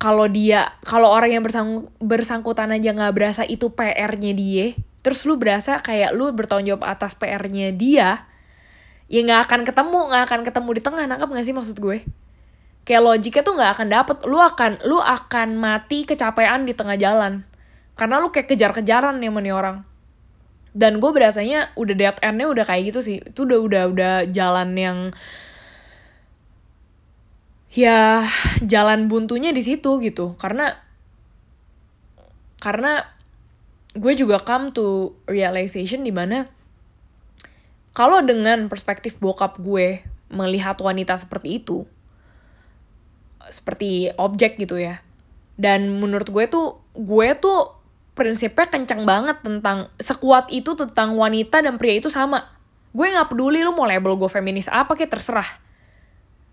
kalau 0.00 0.24
dia 0.24 0.80
kalau 0.80 1.12
orang 1.12 1.36
yang 1.36 1.44
bersang, 1.44 1.92
bersangkutan 2.00 2.72
aja 2.72 2.96
nggak 2.96 3.12
berasa 3.12 3.44
itu 3.44 3.68
PR-nya 3.68 4.32
dia 4.32 4.72
terus 5.04 5.28
lu 5.28 5.36
berasa 5.36 5.76
kayak 5.76 6.16
lu 6.16 6.32
bertanggung 6.32 6.72
jawab 6.72 6.88
atas 6.88 7.12
PR-nya 7.20 7.68
dia 7.76 8.24
ya 9.12 9.20
nggak 9.20 9.40
akan 9.44 9.60
ketemu 9.68 9.98
nggak 10.08 10.24
akan 10.24 10.40
ketemu 10.48 10.68
di 10.72 10.80
tengah 10.80 11.04
nangkap 11.04 11.28
nggak 11.28 11.44
sih 11.44 11.52
maksud 11.52 11.76
gue 11.76 12.00
kayak 12.88 13.02
logiknya 13.04 13.42
tuh 13.44 13.54
nggak 13.60 13.70
akan 13.76 13.88
dapet 13.92 14.16
lu 14.24 14.40
akan 14.40 14.72
lu 14.88 14.96
akan 15.04 15.48
mati 15.60 16.08
kecapean 16.08 16.64
di 16.64 16.72
tengah 16.72 16.96
jalan 16.96 17.44
karena 17.92 18.16
lu 18.24 18.32
kayak 18.32 18.48
kejar-kejaran 18.48 19.20
nih 19.20 19.28
nih 19.28 19.52
orang 19.52 19.84
dan 20.70 21.02
gue 21.02 21.10
berasanya 21.10 21.74
udah 21.74 21.94
dead 21.98 22.16
end-nya 22.22 22.46
udah 22.46 22.64
kayak 22.66 22.94
gitu 22.94 23.00
sih. 23.02 23.16
Itu 23.22 23.46
udah 23.46 23.60
udah 23.60 23.82
udah 23.90 24.14
jalan 24.30 24.76
yang 24.78 24.98
ya 27.70 28.26
jalan 28.62 29.10
buntunya 29.10 29.50
di 29.50 29.62
situ 29.62 29.98
gitu. 30.02 30.38
Karena 30.38 30.78
karena 32.60 33.08
gue 33.96 34.12
juga 34.14 34.38
come 34.38 34.70
to 34.70 35.18
realization 35.26 36.06
di 36.06 36.14
mana 36.14 36.46
kalau 37.90 38.22
dengan 38.22 38.70
perspektif 38.70 39.18
bokap 39.18 39.58
gue 39.58 40.06
melihat 40.30 40.78
wanita 40.78 41.18
seperti 41.18 41.58
itu 41.58 41.82
seperti 43.50 44.14
objek 44.14 44.62
gitu 44.62 44.78
ya 44.78 45.02
dan 45.58 45.98
menurut 45.98 46.30
gue 46.30 46.46
tuh 46.46 46.78
gue 46.94 47.28
tuh 47.42 47.79
prinsipnya 48.20 48.68
kencang 48.68 49.08
banget 49.08 49.40
tentang 49.40 49.88
sekuat 49.96 50.52
itu 50.52 50.76
tentang 50.76 51.16
wanita 51.16 51.64
dan 51.64 51.80
pria 51.80 51.96
itu 51.96 52.12
sama. 52.12 52.52
Gue 52.92 53.08
nggak 53.08 53.32
peduli 53.32 53.64
lu 53.64 53.72
mau 53.72 53.88
label 53.88 54.20
gue 54.20 54.28
feminis 54.28 54.68
apa 54.68 54.92
kayak 54.92 55.16
terserah. 55.16 55.48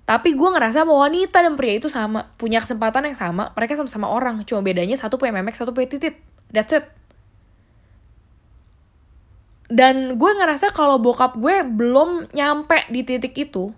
Tapi 0.07 0.31
gue 0.31 0.47
ngerasa 0.47 0.87
bahwa 0.87 1.11
wanita 1.11 1.43
dan 1.43 1.59
pria 1.59 1.75
itu 1.75 1.91
sama. 1.91 2.31
Punya 2.39 2.63
kesempatan 2.63 3.11
yang 3.11 3.19
sama 3.19 3.51
mereka 3.51 3.75
sama-sama 3.75 4.07
orang. 4.07 4.47
Cuma 4.47 4.63
bedanya 4.63 4.95
satu 4.95 5.19
punya 5.19 5.35
memek 5.35 5.59
satu 5.59 5.75
punya 5.75 5.91
titit. 5.91 6.15
That's 6.55 6.71
it. 6.71 6.87
Dan 9.67 10.15
gue 10.15 10.31
ngerasa 10.31 10.71
kalau 10.71 10.95
bokap 11.03 11.35
gue 11.35 11.67
belum 11.67 12.31
nyampe 12.31 12.87
di 12.87 13.03
titik 13.03 13.35
itu 13.35 13.75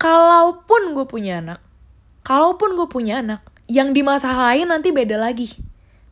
kalaupun 0.00 0.92
gue 0.92 1.04
punya 1.08 1.40
anak 1.40 1.60
kalaupun 2.24 2.76
gue 2.76 2.88
punya 2.88 3.24
anak 3.24 3.40
yang 3.66 3.96
di 3.96 4.04
masa 4.04 4.32
lain 4.36 4.68
nanti 4.68 4.92
beda 4.92 5.16
lagi 5.16 5.65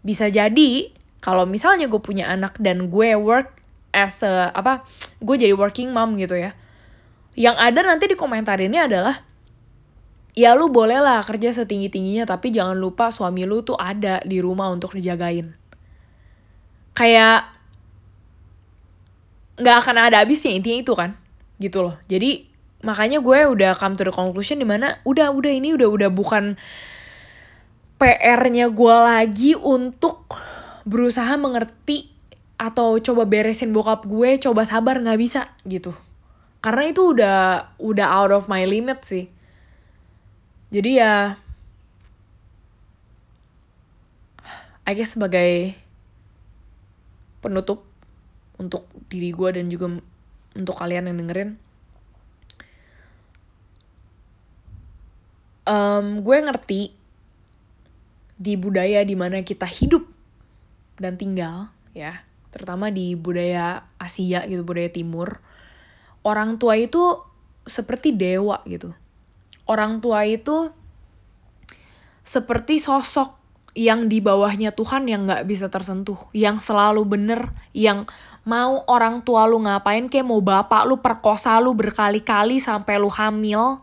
bisa 0.05 0.29
jadi 0.29 0.93
kalau 1.25 1.49
misalnya 1.49 1.89
gue 1.89 1.99
punya 1.99 2.29
anak 2.29 2.61
dan 2.61 2.93
gue 2.93 3.17
work 3.17 3.51
as 3.97 4.21
a 4.21 4.53
apa 4.53 4.85
gue 5.25 5.37
jadi 5.41 5.57
working 5.57 5.91
mom 5.91 6.21
gitu 6.21 6.37
ya 6.37 6.53
yang 7.35 7.59
ada 7.59 7.83
nanti 7.83 8.07
di 8.07 8.15
komentar 8.15 8.61
ini 8.63 8.79
adalah 8.79 9.25
ya 10.35 10.55
lu 10.59 10.71
boleh 10.71 10.99
lah 10.99 11.23
kerja 11.23 11.55
setinggi 11.55 11.91
tingginya 11.91 12.27
tapi 12.27 12.51
jangan 12.51 12.79
lupa 12.79 13.11
suami 13.15 13.47
lu 13.47 13.63
tuh 13.63 13.79
ada 13.79 14.23
di 14.27 14.43
rumah 14.43 14.71
untuk 14.71 14.95
dijagain. 14.95 15.55
Kayak 16.95 17.51
nggak 19.55 19.77
akan 19.87 19.97
ada 20.11 20.23
habisnya 20.23 20.55
intinya 20.55 20.79
itu 20.83 20.93
kan 20.95 21.19
gitu 21.63 21.87
loh. 21.87 21.95
Jadi 22.11 22.51
makanya 22.87 23.23
gue 23.23 23.39
udah 23.51 23.73
come 23.79 23.99
to 23.99 24.07
the 24.07 24.15
conclusion 24.15 24.63
di 24.63 24.67
mana 24.67 25.03
udah 25.07 25.31
udah 25.35 25.53
ini 25.55 25.75
udah 25.75 25.89
udah 25.91 26.11
bukan 26.11 26.59
PR-nya 27.99 28.69
gue 28.69 28.97
lagi 28.99 29.53
untuk 29.55 30.37
berusaha 30.85 31.35
mengerti 31.41 32.13
atau 32.55 32.99
coba 33.03 33.27
beresin 33.27 33.75
bokap 33.75 34.07
gue 34.07 34.39
coba 34.39 34.63
sabar 34.67 35.01
nggak 35.01 35.21
bisa 35.21 35.51
gitu. 35.67 35.95
Karena 36.65 36.89
itu 36.89 37.03
udah 37.13 37.39
udah 37.77 38.07
out 38.09 38.33
of 38.33 38.49
my 38.49 38.65
limit 38.65 39.05
sih. 39.05 39.29
Jadi 40.75 40.99
ya 40.99 41.39
I 44.85 44.93
guess 44.93 45.17
sebagai 45.17 45.73
penutup 47.41 47.89
untuk 48.61 48.85
diri 49.09 49.33
gue 49.33 49.49
dan 49.61 49.73
juga 49.73 50.01
untuk 50.53 50.77
kalian 50.77 51.09
yang 51.09 51.19
dengerin. 51.25 51.51
Um, 55.65 56.21
gue 56.21 56.37
ngerti 56.45 56.93
di 58.35 58.59
budaya 58.59 59.07
di 59.07 59.15
mana 59.15 59.43
kita 59.43 59.67
hidup 59.67 60.05
dan 60.99 61.15
tinggal 61.19 61.71
ya 61.95 62.23
terutama 62.51 62.91
di 62.91 63.15
budaya 63.19 63.87
Asia 63.99 64.47
gitu 64.47 64.63
budaya 64.63 64.91
Timur 64.91 65.43
orang 66.27 66.59
tua 66.59 66.79
itu 66.79 67.19
seperti 67.67 68.15
dewa 68.15 68.63
gitu 68.67 68.95
orang 69.67 69.99
tua 69.99 70.27
itu 70.29 70.71
seperti 72.25 72.81
sosok 72.81 73.45
yang 73.75 74.07
di 74.07 74.23
bawahnya 74.23 74.71
Tuhan 74.71 75.11
yang 75.11 75.27
nggak 75.27 75.51
bisa 75.51 75.67
tersentuh, 75.67 76.31
yang 76.31 76.63
selalu 76.63 77.03
bener, 77.05 77.51
yang 77.75 78.07
mau 78.47 78.87
orang 78.87 79.27
tua 79.27 79.51
lu 79.51 79.67
ngapain 79.67 80.07
kayak 80.07 80.25
mau 80.25 80.39
bapak 80.39 80.87
lu 80.87 81.03
perkosa 81.03 81.59
lu 81.59 81.75
berkali-kali 81.75 82.63
sampai 82.63 83.03
lu 83.03 83.11
hamil, 83.11 83.83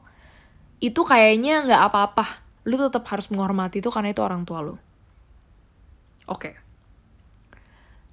itu 0.79 1.03
kayaknya 1.03 1.67
nggak 1.67 1.83
apa-apa. 1.91 2.25
Lu 2.65 2.75
tetap 2.77 3.05
harus 3.09 3.29
menghormati 3.33 3.81
itu 3.81 3.89
karena 3.89 4.13
itu 4.13 4.21
orang 4.21 4.45
tua 4.45 4.59
lu. 4.61 4.75
Oke. 4.75 4.79
Okay. 6.29 6.53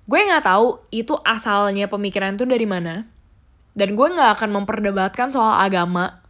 Gue 0.09 0.25
nggak 0.25 0.45
tahu 0.49 0.81
itu 0.89 1.13
asalnya 1.21 1.85
pemikiran 1.87 2.37
itu 2.37 2.49
dari 2.49 2.65
mana. 2.65 3.05
Dan 3.77 3.95
gue 3.95 4.09
nggak 4.09 4.41
akan 4.41 4.51
memperdebatkan 4.63 5.31
soal 5.31 5.61
agama 5.61 6.25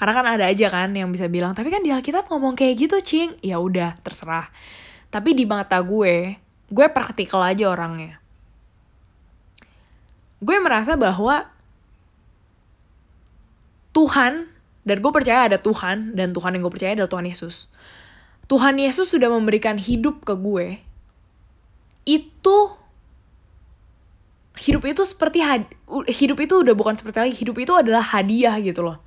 karena 0.00 0.16
kan 0.16 0.26
ada 0.32 0.48
aja 0.48 0.72
kan 0.72 0.96
yang 0.96 1.12
bisa 1.12 1.28
bilang, 1.28 1.52
tapi 1.52 1.68
kan 1.68 1.84
di 1.84 1.92
Alkitab 1.92 2.24
ngomong 2.32 2.56
kayak 2.56 2.88
gitu, 2.88 2.96
Cing. 3.04 3.36
Ya 3.44 3.60
udah, 3.60 3.92
terserah. 4.00 4.48
Tapi 5.12 5.36
di 5.36 5.44
mata 5.44 5.76
gue, 5.84 6.40
gue 6.72 6.86
praktikal 6.88 7.44
aja 7.44 7.68
orangnya. 7.68 8.16
Gue 10.40 10.56
merasa 10.56 10.96
bahwa 10.96 11.44
Tuhan, 13.92 14.48
dan 14.84 14.96
gue 15.04 15.12
percaya 15.12 15.46
ada 15.46 15.58
Tuhan, 15.60 16.16
dan 16.16 16.32
Tuhan 16.32 16.56
yang 16.56 16.62
gue 16.64 16.72
percaya 16.72 16.96
adalah 16.96 17.10
Tuhan 17.10 17.26
Yesus. 17.28 17.68
Tuhan 18.50 18.80
Yesus 18.80 19.12
sudah 19.12 19.30
memberikan 19.30 19.78
hidup 19.78 20.26
ke 20.26 20.34
gue. 20.34 20.82
Itu 22.08 22.80
hidup 24.60 24.82
itu 24.84 25.02
seperti 25.06 25.40
hidup 26.10 26.38
itu 26.42 26.54
udah 26.60 26.74
bukan 26.76 26.92
seperti 26.92 27.16
lagi 27.16 27.34
hidup 27.38 27.56
itu 27.56 27.72
adalah 27.72 28.04
hadiah 28.04 28.60
gitu 28.60 28.84
loh 28.84 29.00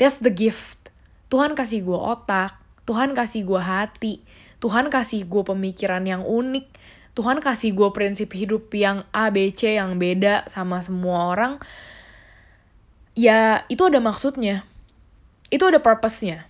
That's 0.00 0.16
the 0.16 0.32
gift. 0.32 0.88
Tuhan 1.28 1.52
kasih 1.52 1.84
gue 1.84 2.00
otak, 2.00 2.56
Tuhan 2.88 3.12
kasih 3.12 3.44
gue 3.44 3.60
hati, 3.60 4.24
Tuhan 4.64 4.88
kasih 4.88 5.28
gue 5.28 5.44
pemikiran 5.44 6.00
yang 6.08 6.24
unik, 6.24 6.72
Tuhan 7.12 7.44
kasih 7.44 7.76
gue 7.76 7.92
prinsip 7.92 8.32
hidup 8.32 8.72
yang 8.72 9.04
A, 9.12 9.28
B, 9.28 9.52
C 9.52 9.76
yang 9.76 10.00
beda 10.00 10.48
sama 10.48 10.80
semua 10.80 11.36
orang. 11.36 11.60
Ya 13.12 13.68
itu 13.68 13.84
ada 13.84 14.00
maksudnya. 14.00 14.64
Itu 15.50 15.66
ada 15.66 15.82
purpose-nya. 15.82 16.46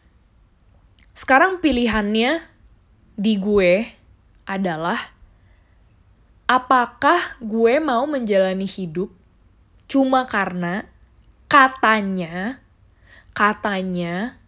Sekarang 1.17 1.59
pilihannya 1.59 2.45
di 3.17 3.35
gue 3.41 3.89
adalah 4.45 5.13
apakah 6.45 7.41
gue 7.41 7.81
mau 7.81 8.05
menjalani 8.05 8.65
hidup 8.65 9.13
cuma 9.91 10.23
karena 10.25 10.87
katanya 11.51 12.63
katanya 13.35 14.39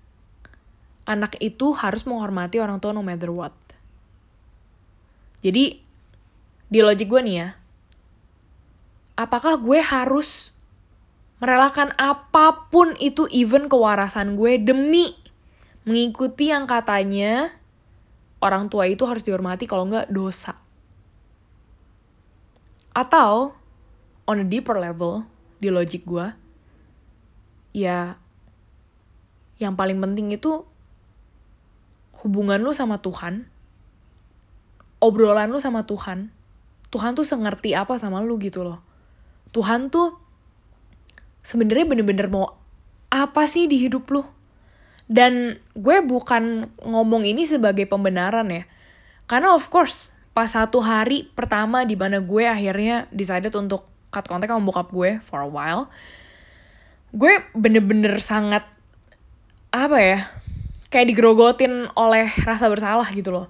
anak 1.02 1.34
itu 1.42 1.74
harus 1.74 2.06
menghormati 2.06 2.62
orang 2.62 2.78
tua 2.78 2.94
no 2.94 3.02
matter 3.02 3.32
what. 3.32 3.54
Jadi 5.42 5.82
di 6.70 6.80
logik 6.80 7.10
gue 7.10 7.20
nih 7.20 7.36
ya, 7.42 7.48
apakah 9.18 9.58
gue 9.58 9.82
harus 9.82 10.51
merelakan 11.42 11.90
apa 11.98 12.70
pun 12.70 12.94
itu 13.02 13.26
even 13.34 13.66
kewarasan 13.66 14.38
gue 14.38 14.62
demi 14.62 15.10
mengikuti 15.82 16.54
yang 16.54 16.70
katanya 16.70 17.50
orang 18.38 18.70
tua 18.70 18.86
itu 18.86 19.02
harus 19.10 19.26
dihormati 19.26 19.66
kalau 19.66 19.90
nggak 19.90 20.06
dosa. 20.14 20.54
Atau 22.94 23.58
on 24.30 24.38
a 24.38 24.46
deeper 24.46 24.78
level 24.78 25.26
di 25.58 25.66
logik 25.74 26.06
gue, 26.06 26.30
ya 27.74 28.14
yang 29.58 29.74
paling 29.74 29.98
penting 29.98 30.30
itu 30.30 30.62
hubungan 32.22 32.62
lu 32.62 32.70
sama 32.70 33.02
Tuhan, 33.02 33.50
obrolan 35.02 35.50
lu 35.50 35.58
sama 35.58 35.82
Tuhan. 35.82 36.30
Tuhan 36.94 37.18
tuh 37.18 37.26
sengerti 37.26 37.74
apa 37.74 37.98
sama 37.98 38.22
lu 38.22 38.38
gitu 38.38 38.62
loh. 38.62 38.78
Tuhan 39.50 39.90
tuh 39.90 40.21
sebenarnya 41.42 41.86
bener-bener 41.86 42.26
mau 42.30 42.56
apa 43.12 43.44
sih 43.44 43.68
di 43.68 43.82
hidup 43.82 44.08
lu? 44.08 44.22
Dan 45.10 45.60
gue 45.76 45.96
bukan 46.00 46.72
ngomong 46.80 47.26
ini 47.28 47.44
sebagai 47.44 47.84
pembenaran 47.84 48.48
ya. 48.48 48.64
Karena 49.28 49.52
of 49.52 49.68
course, 49.68 50.14
pas 50.32 50.48
satu 50.48 50.80
hari 50.80 51.28
pertama 51.36 51.84
di 51.84 51.98
mana 51.98 52.24
gue 52.24 52.48
akhirnya 52.48 53.10
decided 53.12 53.52
untuk 53.52 53.84
cut 54.08 54.24
kontak 54.24 54.48
sama 54.48 54.64
bokap 54.64 54.88
gue 54.88 55.20
for 55.20 55.44
a 55.44 55.50
while, 55.50 55.92
gue 57.12 57.44
bener-bener 57.52 58.16
sangat 58.22 58.64
apa 59.72 59.98
ya 60.00 60.18
kayak 60.92 61.08
digerogotin 61.12 61.88
oleh 61.96 62.28
rasa 62.44 62.68
bersalah 62.68 63.08
gitu 63.12 63.32
loh 63.32 63.48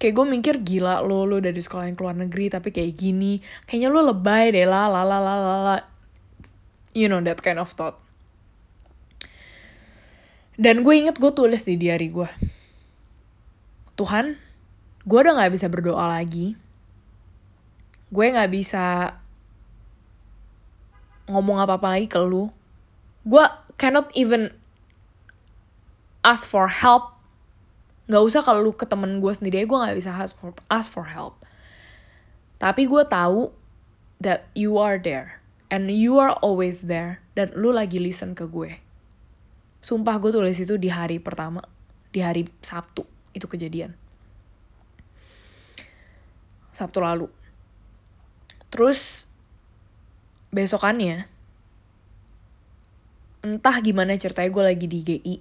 kayak 0.00 0.16
gue 0.16 0.26
mikir 0.26 0.54
gila 0.64 1.04
lo 1.04 1.28
lo 1.28 1.38
dari 1.38 1.60
sekolah 1.60 1.86
yang 1.86 1.94
keluar 1.94 2.16
negeri 2.18 2.50
tapi 2.50 2.72
kayak 2.72 2.96
gini 2.96 3.38
kayaknya 3.68 3.92
lo 3.92 4.00
lebay 4.02 4.50
deh 4.50 4.64
lah 4.64 4.90
la 4.90 5.06
la 5.06 5.22
la 5.22 5.34
la 5.36 5.56
la 5.60 5.76
you 6.94 7.06
know 7.06 7.22
that 7.22 7.40
kind 7.42 7.58
of 7.58 7.70
thought. 7.72 7.98
Dan 10.60 10.84
gue 10.84 10.92
inget 10.92 11.16
gue 11.16 11.32
tulis 11.32 11.64
di 11.64 11.80
diary 11.80 12.12
gue 12.12 12.28
Tuhan 13.96 14.36
gue 15.08 15.18
udah 15.18 15.40
gak 15.40 15.52
bisa 15.56 15.66
berdoa 15.72 16.04
lagi. 16.08 16.56
Gue 18.12 18.26
gak 18.28 18.52
bisa 18.52 19.16
ngomong 21.32 21.64
apa-apa 21.64 21.96
lagi 21.96 22.10
ke 22.10 22.20
lu. 22.20 22.52
Gue 23.24 23.44
cannot 23.80 24.12
even 24.12 24.52
ask 26.20 26.44
for 26.44 26.68
help. 26.68 27.16
Nggak 28.10 28.22
usah 28.26 28.40
kalau 28.44 28.60
lu 28.60 28.72
ke 28.76 28.84
temen 28.84 29.22
gue 29.22 29.32
sendiri 29.32 29.64
gue 29.64 29.78
nggak 29.78 29.96
bisa 29.96 30.12
ask 30.12 30.36
for 30.36 30.52
ask 30.68 30.92
for 30.92 31.08
help. 31.08 31.40
Tapi 32.60 32.84
gue 32.84 33.00
tahu 33.08 33.54
that 34.20 34.50
you 34.52 34.76
are 34.76 35.00
there 35.00 35.39
and 35.70 35.88
you 35.88 36.18
are 36.18 36.34
always 36.42 36.90
there. 36.90 37.22
Dan 37.38 37.54
lu 37.54 37.70
lagi 37.70 38.02
listen 38.02 38.34
ke 38.34 38.44
gue. 38.50 38.76
Sumpah 39.80 40.18
gue 40.20 40.34
tulis 40.34 40.58
itu 40.58 40.76
di 40.76 40.90
hari 40.90 41.22
pertama. 41.22 41.64
Di 42.10 42.20
hari 42.20 42.50
Sabtu 42.60 43.06
itu 43.32 43.46
kejadian. 43.46 43.94
Sabtu 46.74 47.00
lalu. 47.00 47.30
Terus 48.68 49.24
besokannya 50.50 51.30
entah 53.40 53.76
gimana 53.80 54.18
ceritanya 54.20 54.50
gue 54.52 54.64
lagi 54.66 54.86
di 54.90 54.98
GI 55.00 55.34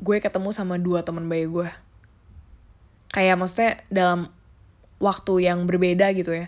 gue 0.00 0.16
ketemu 0.18 0.50
sama 0.50 0.80
dua 0.80 1.04
teman 1.04 1.28
baik 1.28 1.48
gue. 1.52 1.68
Kayak 3.14 3.36
maksudnya 3.38 3.70
dalam 3.92 4.32
waktu 4.98 5.46
yang 5.46 5.68
berbeda 5.68 6.10
gitu 6.16 6.34
ya. 6.34 6.46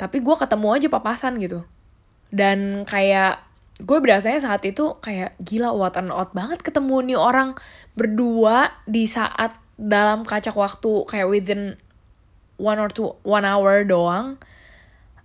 Tapi 0.00 0.22
gue 0.22 0.36
ketemu 0.38 0.68
aja 0.74 0.88
papasan 0.88 1.36
gitu 1.42 1.66
dan 2.34 2.82
kayak 2.82 3.38
gue 3.78 3.98
berasanya 4.02 4.42
saat 4.42 4.66
itu 4.66 4.98
kayak 4.98 5.38
gila 5.38 5.70
what 5.70 5.94
an 5.94 6.10
out 6.10 6.34
banget 6.34 6.62
ketemu 6.66 7.14
nih 7.14 7.18
orang 7.18 7.54
berdua 7.94 8.74
di 8.90 9.06
saat 9.06 9.54
dalam 9.78 10.26
kacak 10.26 10.54
waktu 10.54 11.06
kayak 11.06 11.30
within 11.30 11.78
one 12.58 12.78
or 12.78 12.90
two 12.90 13.14
one 13.22 13.46
hour 13.46 13.86
doang. 13.86 14.38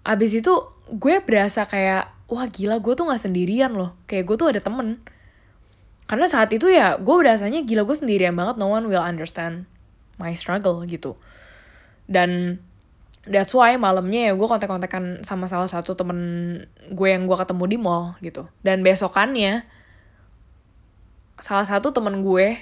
Abis 0.05 0.37
itu 0.37 0.53
gue 0.89 1.21
berasa 1.21 1.65
kayak 1.69 2.09
wah 2.29 2.45
gila 2.49 2.81
gue 2.81 2.93
tuh 2.93 3.05
nggak 3.05 3.21
sendirian 3.21 3.73
loh. 3.73 3.97
Kayak 4.09 4.29
gue 4.29 4.35
tuh 4.37 4.47
ada 4.53 4.61
temen. 4.61 5.01
Karena 6.09 6.25
saat 6.25 6.49
itu 6.49 6.69
ya 6.73 6.97
gue 6.97 7.15
berasanya 7.21 7.61
gila 7.61 7.85
gue 7.85 7.97
sendirian 7.97 8.33
banget 8.33 8.57
no 8.57 8.69
one 8.69 8.89
will 8.89 9.01
understand 9.01 9.69
my 10.17 10.33
struggle 10.33 10.81
gitu. 10.89 11.13
Dan 12.09 12.61
that's 13.29 13.53
why 13.53 13.77
malamnya 13.77 14.29
ya 14.29 14.33
gue 14.33 14.47
kontak-kontakan 14.49 15.21
sama 15.21 15.45
salah 15.45 15.69
satu 15.69 15.93
temen 15.93 16.19
gue 16.89 17.07
yang 17.07 17.29
gue 17.29 17.37
ketemu 17.37 17.63
di 17.69 17.77
mall 17.77 18.17
gitu. 18.19 18.49
Dan 18.65 18.81
besokannya 18.81 19.63
salah 21.39 21.63
satu 21.63 21.93
temen 21.93 22.25
gue 22.25 22.57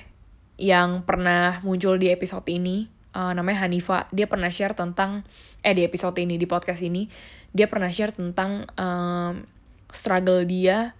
yang 0.59 1.07
pernah 1.07 1.63
muncul 1.63 1.95
di 1.97 2.11
episode 2.11 2.45
ini 2.51 2.91
uh, 3.15 3.31
namanya 3.33 3.65
Hanifa 3.65 4.05
dia 4.13 4.27
pernah 4.27 4.51
share 4.51 4.75
tentang 4.75 5.25
eh 5.63 5.73
di 5.73 5.81
episode 5.87 6.19
ini 6.19 6.35
di 6.37 6.45
podcast 6.45 6.83
ini 6.83 7.09
dia 7.55 7.65
pernah 7.65 7.89
share 7.89 8.13
tentang 8.13 8.67
um, 8.75 9.47
struggle 9.89 10.43
dia 10.43 10.93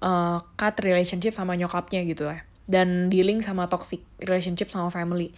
uh, 0.00 0.38
cut 0.54 0.78
relationship 0.80 1.34
sama 1.34 1.58
nyokapnya 1.58 2.06
gitu 2.06 2.30
ya. 2.30 2.46
Dan 2.70 3.10
dealing 3.10 3.42
sama 3.42 3.66
toxic 3.66 4.06
relationship 4.22 4.70
sama 4.70 4.94
family. 4.94 5.34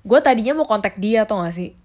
Gue 0.00 0.24
tadinya 0.24 0.56
mau 0.56 0.64
kontak 0.64 0.96
dia 0.96 1.28
atau 1.28 1.44
gak 1.44 1.52
sih 1.52 1.76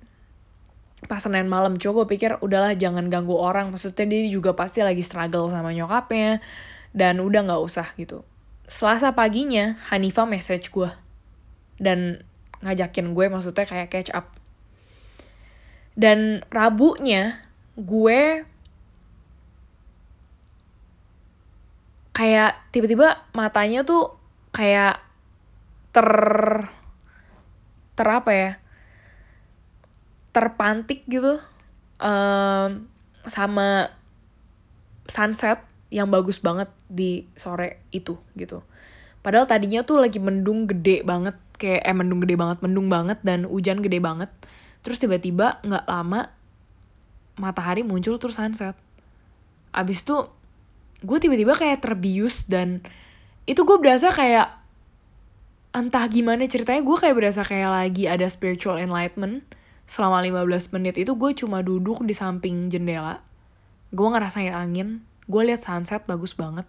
pas 1.05 1.21
Senin 1.21 1.45
malam 1.45 1.77
coba 1.77 2.03
gue 2.03 2.17
pikir 2.17 2.41
udahlah 2.41 2.73
jangan 2.73 3.09
ganggu 3.09 3.37
orang. 3.37 3.69
Maksudnya 3.73 4.05
dia 4.09 4.27
juga 4.29 4.57
pasti 4.57 4.81
lagi 4.81 5.05
struggle 5.05 5.49
sama 5.53 5.71
nyokapnya 5.71 6.41
dan 6.91 7.21
udah 7.21 7.45
nggak 7.45 7.61
usah 7.61 7.87
gitu. 7.97 8.25
Selasa 8.65 9.13
paginya 9.13 9.77
Hanifa 9.93 10.25
message 10.25 10.73
gue 10.73 10.89
dan 11.77 12.25
ngajakin 12.65 13.13
gue 13.13 13.25
maksudnya 13.29 13.65
kayak 13.69 13.91
catch 13.93 14.11
up. 14.11 14.33
Dan 15.95 16.43
Rabunya 16.51 17.39
gue 17.77 18.43
kayak 22.15 22.71
tiba-tiba 22.71 23.27
matanya 23.35 23.83
tuh 23.83 24.15
kayak 24.55 25.03
ter 25.91 26.09
ter 27.95 28.07
apa 28.07 28.31
ya 28.31 28.51
terpantik 30.35 31.07
gitu 31.07 31.39
um, 32.03 32.69
sama 33.23 33.95
sunset 35.07 35.63
yang 35.87 36.11
bagus 36.11 36.43
banget 36.43 36.67
di 36.91 37.23
sore 37.39 37.79
itu 37.95 38.19
gitu. 38.35 38.59
Padahal 39.23 39.47
tadinya 39.47 39.87
tuh 39.87 40.03
lagi 40.03 40.19
mendung 40.19 40.67
gede 40.67 41.07
banget 41.07 41.39
kayak 41.55 41.87
eh 41.87 41.95
mendung 41.95 42.19
gede 42.19 42.35
banget 42.35 42.59
mendung 42.59 42.91
banget 42.91 43.23
dan 43.23 43.47
hujan 43.47 43.79
gede 43.79 44.03
banget. 44.03 44.27
Terus 44.83 44.99
tiba-tiba 44.99 45.63
nggak 45.63 45.87
lama 45.87 46.35
matahari 47.39 47.87
muncul 47.87 48.19
terus 48.19 48.35
sunset. 48.35 48.75
Abis 49.71 50.03
tuh 50.03 50.27
gue 50.99 51.17
tiba-tiba 51.17 51.55
kayak 51.55 51.79
terbius 51.79 52.43
dan 52.43 52.83
itu 53.47 53.63
gue 53.63 53.77
berasa 53.79 54.11
kayak 54.11 54.51
entah 55.71 56.05
gimana 56.11 56.43
ceritanya 56.47 56.83
gue 56.83 56.97
kayak 56.97 57.15
berasa 57.15 57.41
kayak 57.47 57.71
lagi 57.71 58.03
ada 58.09 58.27
spiritual 58.27 58.75
enlightenment 58.75 59.47
selama 59.85 60.21
15 60.25 60.73
menit 60.75 60.97
itu 60.97 61.13
gue 61.13 61.31
cuma 61.37 61.61
duduk 61.61 62.01
di 62.01 62.13
samping 62.17 62.69
jendela. 62.73 63.21
Gue 63.93 64.07
ngerasain 64.09 64.53
angin 64.53 65.05
gue 65.25 65.41
lihat 65.41 65.65
sunset 65.65 66.05
bagus 66.05 66.37
banget. 66.37 66.65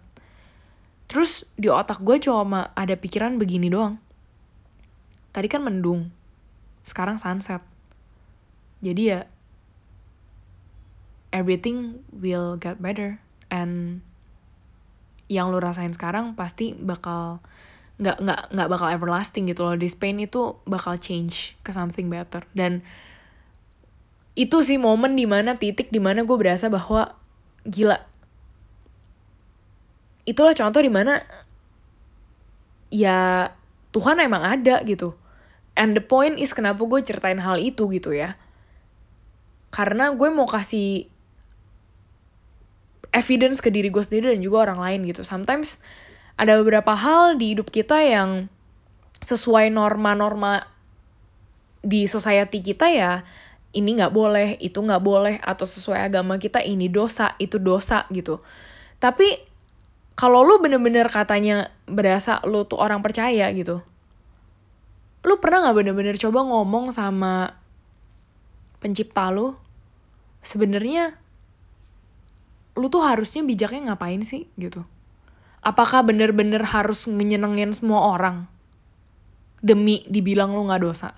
Terus 1.07 1.45
di 1.55 1.69
otak 1.69 2.01
gue 2.01 2.17
cuma 2.19 2.73
ada 2.73 2.93
pikiran 2.97 3.37
begini 3.37 3.69
doang. 3.69 4.01
Tadi 5.31 5.47
kan 5.47 5.61
mendung 5.61 6.09
sekarang 6.83 7.21
sunset. 7.21 7.61
Jadi 8.81 9.01
ya 9.13 9.21
everything 11.33 12.01
will 12.13 12.57
get 12.57 12.81
better. 12.81 13.21
And 13.47 14.01
yang 15.27 15.51
lo 15.51 15.59
rasain 15.59 15.91
sekarang 15.91 16.35
pasti 16.35 16.75
bakal 16.75 17.43
nggak 17.97 18.21
nggak 18.21 18.41
nggak 18.53 18.69
bakal 18.69 18.87
everlasting 18.91 19.49
gitu 19.49 19.65
loh. 19.65 19.75
This 19.77 19.97
pain 19.97 20.17
itu 20.21 20.57
bakal 20.65 20.97
change 20.97 21.57
ke 21.61 21.71
something 21.73 22.09
better. 22.09 22.45
Dan 22.53 22.83
itu 24.37 24.61
sih 24.61 24.77
momen 24.77 25.17
di 25.17 25.25
mana 25.25 25.57
titik 25.57 25.89
di 25.89 25.97
mana 25.97 26.21
gue 26.21 26.37
berasa 26.37 26.69
bahwa 26.69 27.17
gila. 27.65 27.97
Itulah 30.29 30.53
contoh 30.53 30.77
di 30.77 30.93
mana 30.93 31.25
ya 32.93 33.49
Tuhan 33.97 34.21
emang 34.21 34.45
ada 34.45 34.85
gitu. 34.85 35.17
And 35.73 35.97
the 35.97 36.05
point 36.05 36.37
is 36.37 36.53
kenapa 36.53 36.85
gue 36.85 37.01
ceritain 37.01 37.41
hal 37.41 37.57
itu 37.57 37.89
gitu 37.89 38.13
ya. 38.13 38.37
Karena 39.73 40.13
gue 40.13 40.29
mau 40.29 40.45
kasih 40.45 41.09
evidence 43.09 43.57
ke 43.57 43.73
diri 43.73 43.89
gue 43.89 44.03
sendiri 44.05 44.37
dan 44.37 44.41
juga 44.45 44.69
orang 44.69 44.77
lain 44.77 45.09
gitu. 45.09 45.25
Sometimes 45.25 45.81
ada 46.37 46.61
beberapa 46.61 46.93
hal 46.93 47.41
di 47.41 47.57
hidup 47.57 47.73
kita 47.73 48.05
yang 48.05 48.53
sesuai 49.25 49.73
norma-norma 49.73 50.69
di 51.81 52.05
society 52.05 52.61
kita 52.61 52.85
ya 52.93 53.25
ini 53.77 53.93
nggak 53.93 54.09
boleh 54.09 54.57
itu 54.57 54.81
nggak 54.81 55.03
boleh 55.05 55.35
atau 55.45 55.69
sesuai 55.69 56.09
agama 56.09 56.41
kita 56.41 56.65
ini 56.65 56.89
dosa 56.89 57.37
itu 57.37 57.61
dosa 57.61 58.09
gitu. 58.09 58.41
Tapi 58.97 59.37
kalau 60.17 60.41
lu 60.41 60.57
bener-bener 60.57 61.05
katanya 61.13 61.69
berasa 61.85 62.41
lu 62.49 62.65
tuh 62.65 62.81
orang 62.81 63.05
percaya 63.05 63.45
gitu 63.53 63.85
lu 65.27 65.35
pernah 65.43 65.67
nggak 65.67 65.77
bener-bener 65.83 66.15
coba 66.15 66.39
ngomong 66.47 66.95
sama 66.95 67.51
pencipta 68.79 69.27
lu? 69.27 69.59
Sebenarnya 70.39 71.19
lu 72.79 72.87
tuh 72.87 73.03
harusnya 73.03 73.43
bijaknya 73.43 73.91
ngapain 73.91 74.23
sih 74.23 74.47
gitu? 74.55 74.87
Apakah 75.59 76.07
bener-bener 76.07 76.63
harus 76.63 77.09
nyenengin 77.11 77.75
semua 77.75 78.15
orang 78.15 78.47
demi 79.59 80.07
dibilang 80.07 80.55
lu 80.55 80.71
nggak 80.71 80.83
dosa? 80.87 81.11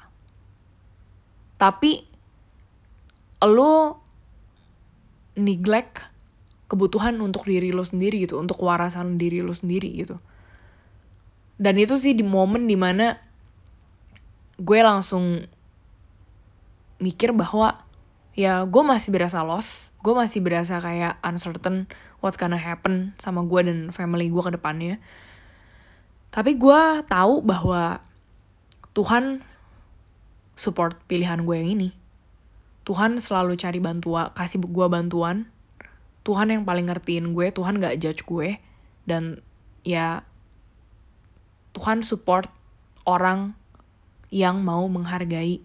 Tapi 1.62 2.02
lu 3.46 3.96
neglect 5.40 6.04
kebutuhan 6.70 7.18
untuk 7.24 7.48
diri 7.48 7.74
lo 7.74 7.82
sendiri 7.82 8.28
gitu 8.28 8.38
untuk 8.38 8.60
warasan 8.62 9.16
diri 9.16 9.40
lo 9.40 9.56
sendiri 9.56 9.90
gitu. 9.96 10.20
Dan 11.60 11.76
itu 11.80 12.00
sih 12.00 12.16
di 12.16 12.24
momen 12.24 12.68
di 12.68 12.76
mana 12.80 13.20
gue 14.60 14.80
langsung 14.84 15.44
mikir 17.00 17.32
bahwa 17.32 17.84
ya 18.36 18.68
gue 18.68 18.84
masih 18.84 19.12
berasa 19.12 19.40
lost 19.44 19.90
gue 20.00 20.16
masih 20.16 20.40
berasa 20.40 20.80
kayak 20.80 21.20
uncertain 21.24 21.88
what's 22.24 22.40
gonna 22.40 22.60
happen 22.60 23.12
sama 23.20 23.44
gue 23.44 23.68
dan 23.68 23.92
family 23.92 24.32
gue 24.32 24.44
ke 24.44 24.56
depannya. 24.56 24.96
Tapi 26.32 26.56
gue 26.56 26.82
tahu 27.10 27.44
bahwa 27.44 28.00
Tuhan 28.96 29.44
support 30.56 30.96
pilihan 31.08 31.44
gue 31.44 31.56
yang 31.56 31.72
ini 31.76 31.90
Tuhan 32.90 33.22
selalu 33.22 33.54
cari 33.54 33.78
bantuan 33.78 34.34
kasih 34.34 34.66
gue 34.66 34.88
bantuan. 34.90 35.46
Tuhan 36.26 36.50
yang 36.50 36.66
paling 36.66 36.90
ngertiin 36.90 37.38
gue 37.38 37.54
Tuhan 37.54 37.78
gak 37.78 38.02
judge 38.02 38.26
gue. 38.26 38.58
Dan 39.06 39.46
ya 39.86 40.26
Tuhan 41.78 42.02
support 42.02 42.50
orang 43.06 43.54
yang 44.34 44.66
mau 44.66 44.90
menghargai 44.90 45.62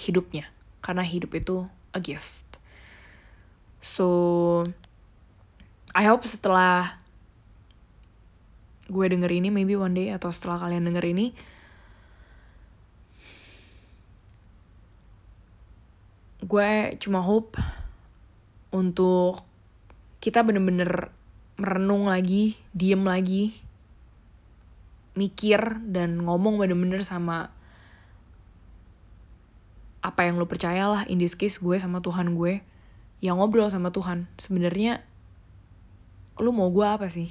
hidupnya. 0.00 0.48
Karena 0.80 1.04
hidup 1.04 1.36
itu 1.36 1.68
a 1.92 2.00
gift. 2.00 2.56
So, 3.84 4.64
I 5.92 6.08
hope 6.08 6.24
setelah 6.24 7.00
gue 8.88 9.06
denger 9.12 9.28
ini, 9.28 9.48
maybe 9.52 9.76
one 9.76 9.92
day, 9.92 10.08
atau 10.08 10.32
setelah 10.32 10.60
kalian 10.60 10.88
denger 10.88 11.04
ini, 11.04 11.36
gue 16.50 16.98
cuma 16.98 17.22
hope 17.22 17.54
untuk 18.74 19.46
kita 20.18 20.42
bener-bener 20.42 21.14
merenung 21.54 22.10
lagi, 22.10 22.58
diem 22.74 23.06
lagi, 23.06 23.54
mikir 25.14 25.78
dan 25.86 26.26
ngomong 26.26 26.58
bener-bener 26.58 27.06
sama 27.06 27.54
apa 30.00 30.26
yang 30.26 30.40
lo 30.40 30.48
percaya 30.48 30.88
lah 30.88 31.02
in 31.06 31.20
this 31.20 31.36
case 31.36 31.60
gue 31.60 31.76
sama 31.76 32.00
Tuhan 32.00 32.34
gue 32.34 32.64
yang 33.22 33.38
ngobrol 33.38 33.70
sama 33.70 33.94
Tuhan. 33.94 34.26
Sebenarnya 34.40 35.04
lu 36.40 36.50
mau 36.56 36.72
gue 36.72 36.88
apa 36.88 37.06
sih? 37.12 37.30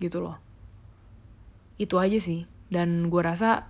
Gitu 0.00 0.18
loh. 0.18 0.40
Itu 1.76 2.00
aja 2.00 2.16
sih. 2.16 2.48
Dan 2.72 3.12
gue 3.12 3.20
rasa 3.20 3.68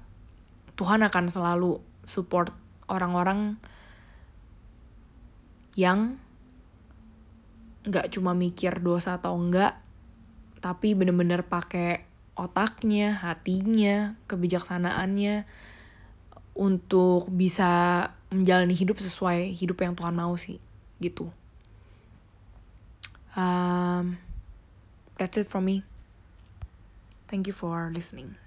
Tuhan 0.78 1.02
akan 1.02 1.26
selalu 1.26 1.82
support 2.06 2.54
orang-orang 2.86 3.58
yang 5.76 6.18
nggak 7.86 8.10
cuma 8.10 8.34
mikir 8.34 8.82
dosa 8.82 9.20
atau 9.20 9.38
enggak 9.38 9.78
tapi 10.58 10.98
bener-bener 10.98 11.46
pakai 11.46 12.02
otaknya, 12.34 13.16
hatinya, 13.16 14.18
kebijaksanaannya 14.26 15.46
untuk 16.56 17.30
bisa 17.30 18.02
menjalani 18.32 18.74
hidup 18.74 18.98
sesuai 18.98 19.54
hidup 19.54 19.78
yang 19.84 19.94
Tuhan 19.94 20.16
mau 20.16 20.34
sih 20.34 20.58
gitu. 20.98 21.30
Um, 23.36 24.16
that's 25.20 25.36
it 25.36 25.46
from 25.46 25.68
me. 25.68 25.84
Thank 27.28 27.46
you 27.46 27.52
for 27.52 27.92
listening. 27.92 28.45